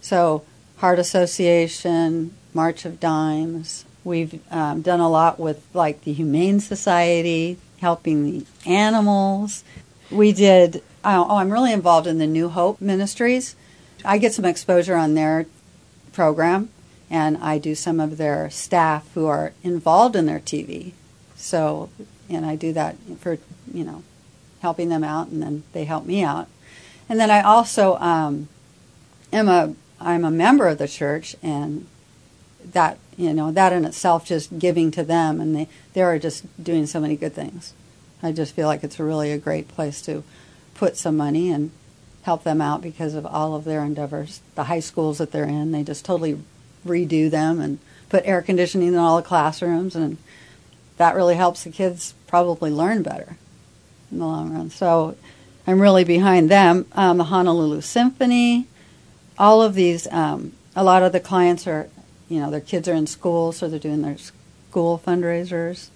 So 0.00 0.44
Heart 0.78 0.98
Association, 0.98 2.34
March 2.54 2.84
of 2.84 3.00
Dimes. 3.00 3.84
We've 4.02 4.40
um, 4.50 4.80
done 4.80 5.00
a 5.00 5.10
lot 5.10 5.38
with 5.38 5.62
like 5.74 6.04
the 6.04 6.12
Humane 6.14 6.60
Society, 6.60 7.58
helping 7.80 8.24
the 8.24 8.46
animals. 8.64 9.62
We 10.10 10.32
did. 10.32 10.82
Oh, 11.04 11.26
oh, 11.28 11.36
I'm 11.36 11.50
really 11.50 11.72
involved 11.72 12.06
in 12.06 12.18
the 12.18 12.26
New 12.26 12.48
Hope 12.48 12.80
Ministries. 12.80 13.56
I 14.04 14.18
get 14.18 14.34
some 14.34 14.44
exposure 14.44 14.96
on 14.96 15.14
their 15.14 15.46
program, 16.12 16.70
and 17.10 17.36
I 17.38 17.58
do 17.58 17.74
some 17.74 18.00
of 18.00 18.16
their 18.16 18.50
staff 18.50 19.08
who 19.14 19.26
are 19.26 19.52
involved 19.62 20.16
in 20.16 20.26
their 20.26 20.40
TV. 20.40 20.92
So, 21.36 21.90
and 22.28 22.44
I 22.44 22.56
do 22.56 22.72
that 22.72 22.96
for 23.18 23.38
you 23.72 23.84
know, 23.84 24.02
helping 24.60 24.88
them 24.88 25.04
out, 25.04 25.28
and 25.28 25.42
then 25.42 25.62
they 25.72 25.84
help 25.84 26.04
me 26.04 26.22
out. 26.22 26.48
And 27.08 27.18
then 27.18 27.30
I 27.30 27.40
also 27.42 27.96
um, 27.96 28.48
am 29.32 29.48
a 29.48 29.74
I'm 30.00 30.24
a 30.24 30.30
member 30.30 30.68
of 30.68 30.78
the 30.78 30.88
church, 30.88 31.36
and 31.42 31.86
that 32.64 32.98
you 33.16 33.32
know 33.32 33.50
that 33.52 33.72
in 33.72 33.84
itself 33.84 34.24
just 34.24 34.58
giving 34.58 34.90
to 34.92 35.02
them, 35.02 35.40
and 35.40 35.54
they 35.54 35.68
they 35.92 36.02
are 36.02 36.18
just 36.18 36.44
doing 36.62 36.86
so 36.86 37.00
many 37.00 37.16
good 37.16 37.32
things. 37.32 37.74
I 38.22 38.32
just 38.32 38.54
feel 38.54 38.66
like 38.66 38.84
it's 38.84 39.00
really 39.00 39.32
a 39.32 39.38
great 39.38 39.68
place 39.68 40.02
to 40.02 40.22
put 40.74 40.96
some 40.96 41.16
money 41.16 41.50
and 41.50 41.70
help 42.22 42.44
them 42.44 42.60
out 42.60 42.82
because 42.82 43.14
of 43.14 43.24
all 43.24 43.54
of 43.54 43.64
their 43.64 43.82
endeavors. 43.82 44.40
The 44.54 44.64
high 44.64 44.80
schools 44.80 45.18
that 45.18 45.32
they're 45.32 45.44
in, 45.44 45.72
they 45.72 45.82
just 45.82 46.04
totally 46.04 46.40
redo 46.86 47.30
them 47.30 47.60
and 47.60 47.78
put 48.08 48.26
air 48.26 48.42
conditioning 48.42 48.88
in 48.88 48.96
all 48.96 49.16
the 49.16 49.22
classrooms, 49.22 49.94
and 49.94 50.18
that 50.96 51.14
really 51.14 51.36
helps 51.36 51.64
the 51.64 51.70
kids 51.70 52.14
probably 52.26 52.70
learn 52.70 53.02
better 53.02 53.36
in 54.10 54.18
the 54.18 54.26
long 54.26 54.52
run. 54.52 54.70
So 54.70 55.16
I'm 55.66 55.80
really 55.80 56.04
behind 56.04 56.50
them. 56.50 56.86
Um, 56.92 57.18
the 57.18 57.24
Honolulu 57.24 57.80
Symphony, 57.80 58.66
all 59.38 59.62
of 59.62 59.74
these, 59.74 60.06
um, 60.08 60.52
a 60.76 60.84
lot 60.84 61.02
of 61.02 61.12
the 61.12 61.20
clients 61.20 61.66
are, 61.66 61.88
you 62.28 62.40
know, 62.40 62.50
their 62.50 62.60
kids 62.60 62.88
are 62.88 62.94
in 62.94 63.06
school, 63.06 63.52
so 63.52 63.68
they're 63.68 63.78
doing 63.78 64.02
their 64.02 64.18
school 64.18 65.00
fundraisers. 65.04 65.88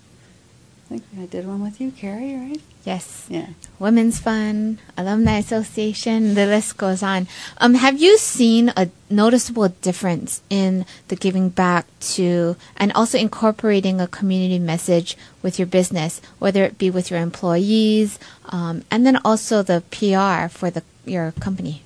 I 0.86 0.88
think 0.88 1.02
I 1.18 1.26
did 1.26 1.46
one 1.46 1.62
with 1.62 1.80
you, 1.80 1.90
Carrie, 1.90 2.34
right? 2.34 2.60
Yes. 2.84 3.26
Yeah. 3.30 3.46
Women's 3.78 4.20
Fund, 4.20 4.78
Alumni 4.96 5.38
Association, 5.38 6.34
the 6.34 6.44
list 6.44 6.76
goes 6.76 7.02
on. 7.02 7.26
Um, 7.58 7.74
have 7.74 7.98
you 7.98 8.18
seen 8.18 8.72
a 8.76 8.90
noticeable 9.08 9.68
difference 9.68 10.42
in 10.50 10.84
the 11.08 11.16
giving 11.16 11.48
back 11.48 11.86
to 12.00 12.56
and 12.76 12.92
also 12.92 13.16
incorporating 13.16 14.00
a 14.00 14.06
community 14.06 14.58
message 14.58 15.16
with 15.42 15.58
your 15.58 15.66
business, 15.66 16.20
whether 16.38 16.62
it 16.62 16.76
be 16.76 16.90
with 16.90 17.10
your 17.10 17.20
employees 17.20 18.18
um, 18.50 18.84
and 18.90 19.06
then 19.06 19.16
also 19.24 19.62
the 19.62 19.82
PR 19.90 20.54
for 20.54 20.70
the 20.70 20.82
your 21.06 21.32
company? 21.32 21.82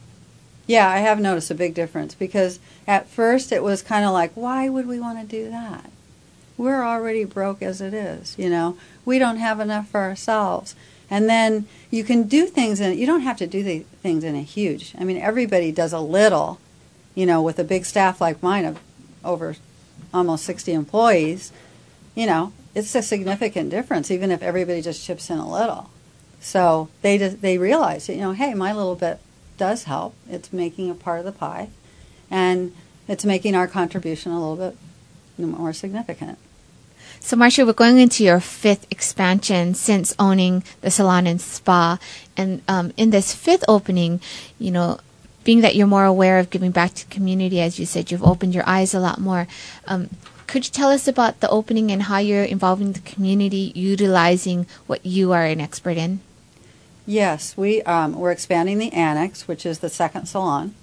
Yeah, 0.66 0.88
I 0.88 0.98
have 0.98 1.20
noticed 1.20 1.50
a 1.50 1.54
big 1.54 1.74
difference 1.74 2.14
because 2.14 2.58
at 2.86 3.08
first 3.08 3.52
it 3.52 3.62
was 3.62 3.82
kind 3.82 4.04
of 4.04 4.12
like, 4.12 4.32
why 4.34 4.68
would 4.68 4.86
we 4.86 5.00
want 5.00 5.18
to 5.20 5.24
do 5.26 5.48
that? 5.50 5.90
We're 6.58 6.82
already 6.82 7.24
broke 7.24 7.62
as 7.62 7.80
it 7.80 7.94
is, 7.94 8.36
you 8.36 8.50
know. 8.50 8.76
We 9.04 9.18
don't 9.18 9.38
have 9.38 9.60
enough 9.60 9.88
for 9.88 10.00
ourselves. 10.00 10.74
And 11.10 11.28
then 11.28 11.66
you 11.90 12.04
can 12.04 12.24
do 12.24 12.46
things 12.46 12.80
and 12.80 12.98
you 12.98 13.06
don't 13.06 13.22
have 13.22 13.38
to 13.38 13.46
do 13.46 13.62
the 13.62 13.80
things 14.02 14.24
in 14.24 14.34
a 14.34 14.42
huge. 14.42 14.94
I 14.98 15.04
mean, 15.04 15.16
everybody 15.16 15.72
does 15.72 15.92
a 15.92 16.00
little, 16.00 16.60
you 17.14 17.24
know, 17.24 17.40
with 17.40 17.58
a 17.58 17.64
big 17.64 17.86
staff 17.86 18.20
like 18.20 18.42
mine 18.42 18.64
of 18.64 18.78
over 19.24 19.56
almost 20.12 20.44
60 20.44 20.72
employees, 20.72 21.52
you 22.14 22.26
know, 22.26 22.52
it's 22.74 22.94
a 22.94 23.02
significant 23.02 23.70
difference 23.70 24.10
even 24.10 24.30
if 24.30 24.42
everybody 24.42 24.82
just 24.82 25.04
chips 25.04 25.30
in 25.30 25.38
a 25.38 25.50
little. 25.50 25.90
So 26.40 26.88
they 27.02 27.18
just, 27.18 27.40
they 27.40 27.58
realize, 27.58 28.08
you 28.08 28.16
know, 28.16 28.32
hey, 28.32 28.54
my 28.54 28.72
little 28.72 28.94
bit 28.94 29.18
does 29.56 29.84
help. 29.84 30.14
It's 30.28 30.52
making 30.52 30.90
a 30.90 30.94
part 30.94 31.18
of 31.18 31.24
the 31.24 31.32
pie, 31.32 31.68
and 32.30 32.74
it's 33.08 33.24
making 33.24 33.54
our 33.54 33.66
contribution 33.66 34.32
a 34.32 34.40
little 34.40 34.72
bit 35.36 35.48
more 35.48 35.72
significant. 35.72 36.38
So, 37.20 37.36
Marcia, 37.36 37.66
we're 37.66 37.72
going 37.72 37.98
into 37.98 38.24
your 38.24 38.40
fifth 38.40 38.86
expansion 38.90 39.74
since 39.74 40.14
owning 40.18 40.62
the 40.80 40.90
salon 40.90 41.26
and 41.26 41.40
spa. 41.40 41.98
And 42.36 42.62
um, 42.68 42.92
in 42.96 43.10
this 43.10 43.34
fifth 43.34 43.64
opening, 43.68 44.20
you 44.58 44.70
know, 44.70 44.98
being 45.44 45.60
that 45.60 45.74
you're 45.74 45.86
more 45.86 46.04
aware 46.04 46.38
of 46.38 46.50
giving 46.50 46.70
back 46.70 46.94
to 46.94 47.06
community, 47.06 47.60
as 47.60 47.78
you 47.78 47.86
said, 47.86 48.10
you've 48.10 48.22
opened 48.22 48.54
your 48.54 48.68
eyes 48.68 48.94
a 48.94 49.00
lot 49.00 49.18
more. 49.18 49.46
Um, 49.86 50.10
could 50.46 50.64
you 50.64 50.72
tell 50.72 50.88
us 50.88 51.06
about 51.06 51.40
the 51.40 51.48
opening 51.50 51.90
and 51.90 52.04
how 52.04 52.18
you're 52.18 52.44
involving 52.44 52.92
the 52.92 53.00
community, 53.00 53.72
utilizing 53.74 54.66
what 54.86 55.04
you 55.04 55.32
are 55.32 55.44
an 55.44 55.60
expert 55.60 55.96
in? 55.98 56.20
Yes, 57.06 57.56
we 57.56 57.82
um, 57.82 58.14
we're 58.14 58.32
expanding 58.32 58.78
the 58.78 58.92
annex, 58.92 59.48
which 59.48 59.64
is 59.64 59.78
the 59.78 59.88
second 59.88 60.26
salon, 60.26 60.74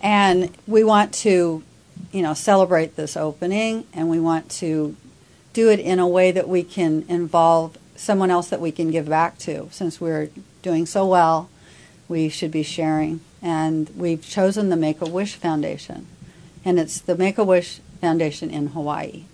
and 0.00 0.50
we 0.66 0.82
want 0.82 1.14
to, 1.14 1.62
you 2.10 2.22
know, 2.22 2.34
celebrate 2.34 2.96
this 2.96 3.16
opening, 3.16 3.86
and 3.92 4.08
we 4.08 4.18
want 4.18 4.50
to 4.62 4.96
do 5.54 5.70
it 5.70 5.80
in 5.80 5.98
a 5.98 6.06
way 6.06 6.30
that 6.30 6.48
we 6.48 6.62
can 6.62 7.06
involve 7.08 7.78
someone 7.96 8.30
else 8.30 8.48
that 8.50 8.60
we 8.60 8.70
can 8.70 8.90
give 8.90 9.08
back 9.08 9.38
to. 9.38 9.68
Since 9.70 10.00
we're 10.00 10.28
doing 10.60 10.84
so 10.84 11.06
well, 11.06 11.48
we 12.08 12.28
should 12.28 12.50
be 12.50 12.62
sharing 12.62 13.20
and 13.44 13.90
we've 13.94 14.26
chosen 14.26 14.70
the 14.70 14.76
Make 14.76 15.02
a 15.02 15.06
Wish 15.06 15.34
Foundation, 15.34 16.06
and 16.64 16.80
it's 16.80 16.98
the 16.98 17.14
Make 17.14 17.36
a 17.36 17.44
Wish 17.44 17.80
Foundation 18.00 18.48
in 18.48 18.68
Hawaii. 18.68 19.24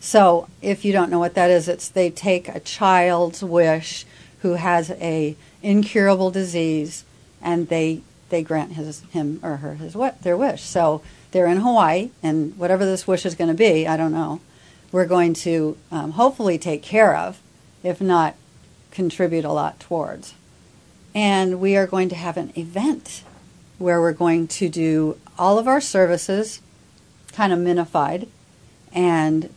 So, 0.00 0.48
if 0.62 0.82
you 0.82 0.94
don't 0.94 1.10
know 1.10 1.18
what 1.18 1.34
that 1.34 1.50
is, 1.50 1.68
it's 1.68 1.86
they 1.86 2.08
take 2.08 2.48
a 2.48 2.58
child's 2.58 3.42
wish 3.42 4.06
who 4.40 4.54
has 4.54 4.90
a 4.92 5.36
incurable 5.62 6.30
disease, 6.30 7.04
and 7.42 7.68
they 7.68 8.00
they 8.30 8.42
grant 8.42 8.72
his 8.72 9.00
him 9.10 9.40
or 9.42 9.58
her 9.58 9.74
his 9.74 9.94
what 9.94 10.22
their 10.22 10.38
wish. 10.38 10.62
So 10.62 11.02
they're 11.32 11.46
in 11.46 11.58
Hawaii, 11.58 12.10
and 12.22 12.56
whatever 12.56 12.86
this 12.86 13.06
wish 13.06 13.26
is 13.26 13.34
going 13.34 13.48
to 13.48 13.54
be, 13.54 13.86
I 13.86 13.98
don't 13.98 14.12
know. 14.12 14.40
We're 14.92 15.06
going 15.06 15.34
to 15.34 15.76
um, 15.90 16.12
hopefully 16.12 16.58
take 16.58 16.82
care 16.82 17.16
of, 17.16 17.40
if 17.82 18.00
not 18.00 18.34
contribute 18.90 19.44
a 19.44 19.52
lot 19.52 19.78
towards. 19.80 20.34
And 21.14 21.60
we 21.60 21.76
are 21.76 21.86
going 21.86 22.08
to 22.08 22.16
have 22.16 22.36
an 22.36 22.52
event 22.56 23.22
where 23.78 24.00
we're 24.00 24.12
going 24.12 24.46
to 24.46 24.68
do 24.68 25.18
all 25.38 25.58
of 25.58 25.66
our 25.66 25.80
services 25.80 26.60
kind 27.32 27.52
of 27.52 27.58
minified, 27.58 28.28
and 28.92 29.52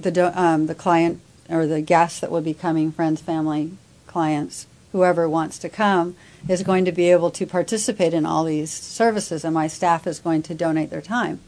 the 0.00 0.40
um, 0.40 0.66
the 0.66 0.74
client 0.74 1.20
or 1.48 1.66
the 1.66 1.80
guests 1.80 2.20
that 2.20 2.30
will 2.30 2.40
be 2.40 2.54
coming, 2.54 2.90
friends, 2.90 3.20
family, 3.20 3.72
clients, 4.06 4.66
whoever 4.90 5.28
wants 5.28 5.58
to 5.58 5.68
come, 5.68 6.16
is 6.48 6.62
going 6.62 6.84
to 6.84 6.92
be 6.92 7.10
able 7.10 7.30
to 7.30 7.46
participate 7.46 8.14
in 8.14 8.26
all 8.26 8.44
these 8.44 8.70
services, 8.70 9.44
and 9.44 9.54
my 9.54 9.66
staff 9.66 10.06
is 10.06 10.18
going 10.18 10.42
to 10.42 10.54
donate 10.54 10.90
their 10.90 11.02
time. 11.02 11.40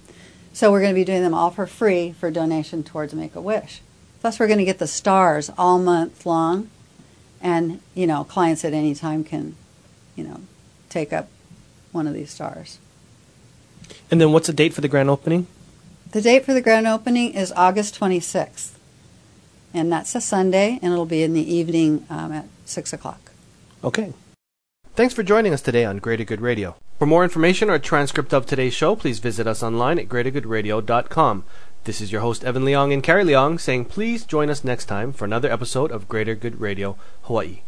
So 0.54 0.70
we're 0.70 0.80
going 0.80 0.94
to 0.94 0.98
be 0.98 1.04
doing 1.04 1.22
them 1.22 1.34
all 1.34 1.50
for 1.50 1.66
free 1.66 2.12
for 2.12 2.30
donation 2.30 2.84
towards 2.84 3.12
Make 3.12 3.34
a 3.34 3.40
Wish. 3.40 3.80
Plus, 4.20 4.38
we're 4.38 4.46
going 4.46 4.60
to 4.60 4.64
get 4.64 4.78
the 4.78 4.86
stars 4.86 5.50
all 5.58 5.80
month 5.80 6.24
long, 6.24 6.70
and 7.42 7.80
you 7.92 8.06
know, 8.06 8.22
clients 8.22 8.64
at 8.64 8.72
any 8.72 8.94
time 8.94 9.24
can, 9.24 9.56
you 10.14 10.22
know, 10.22 10.40
take 10.88 11.12
up 11.12 11.28
one 11.90 12.06
of 12.06 12.14
these 12.14 12.30
stars. 12.30 12.78
And 14.12 14.20
then 14.20 14.30
what's 14.30 14.46
the 14.46 14.52
date 14.52 14.72
for 14.72 14.80
the 14.80 14.88
grand 14.88 15.10
opening? 15.10 15.48
The 16.12 16.22
date 16.22 16.44
for 16.44 16.54
the 16.54 16.60
grand 16.60 16.86
opening 16.86 17.34
is 17.34 17.52
August 17.56 17.98
26th, 17.98 18.76
and 19.74 19.90
that's 19.92 20.14
a 20.14 20.20
Sunday, 20.20 20.78
and 20.80 20.92
it'll 20.92 21.04
be 21.04 21.24
in 21.24 21.34
the 21.34 21.52
evening 21.52 22.06
um, 22.08 22.30
at 22.30 22.46
six 22.64 22.92
o'clock. 22.92 23.32
Okay. 23.82 24.12
Thanks 24.94 25.12
for 25.12 25.24
joining 25.24 25.52
us 25.52 25.60
today 25.60 25.84
on 25.84 25.98
Greater 25.98 26.22
Good 26.22 26.40
Radio. 26.40 26.76
For 26.98 27.06
more 27.06 27.24
information 27.24 27.70
or 27.70 27.74
a 27.74 27.80
transcript 27.80 28.32
of 28.32 28.46
today's 28.46 28.72
show, 28.72 28.94
please 28.94 29.18
visit 29.18 29.48
us 29.48 29.64
online 29.64 29.98
at 29.98 30.08
greatergoodradio.com. 30.08 31.44
This 31.82 32.00
is 32.00 32.12
your 32.12 32.20
host, 32.20 32.44
Evan 32.44 32.64
Leong 32.64 32.94
and 32.94 33.02
Carrie 33.02 33.24
Leong, 33.24 33.58
saying 33.60 33.86
please 33.86 34.24
join 34.24 34.48
us 34.48 34.62
next 34.62 34.86
time 34.86 35.12
for 35.12 35.24
another 35.24 35.50
episode 35.50 35.90
of 35.90 36.08
Greater 36.08 36.36
Good 36.36 36.60
Radio 36.60 36.96
Hawaii. 37.22 37.64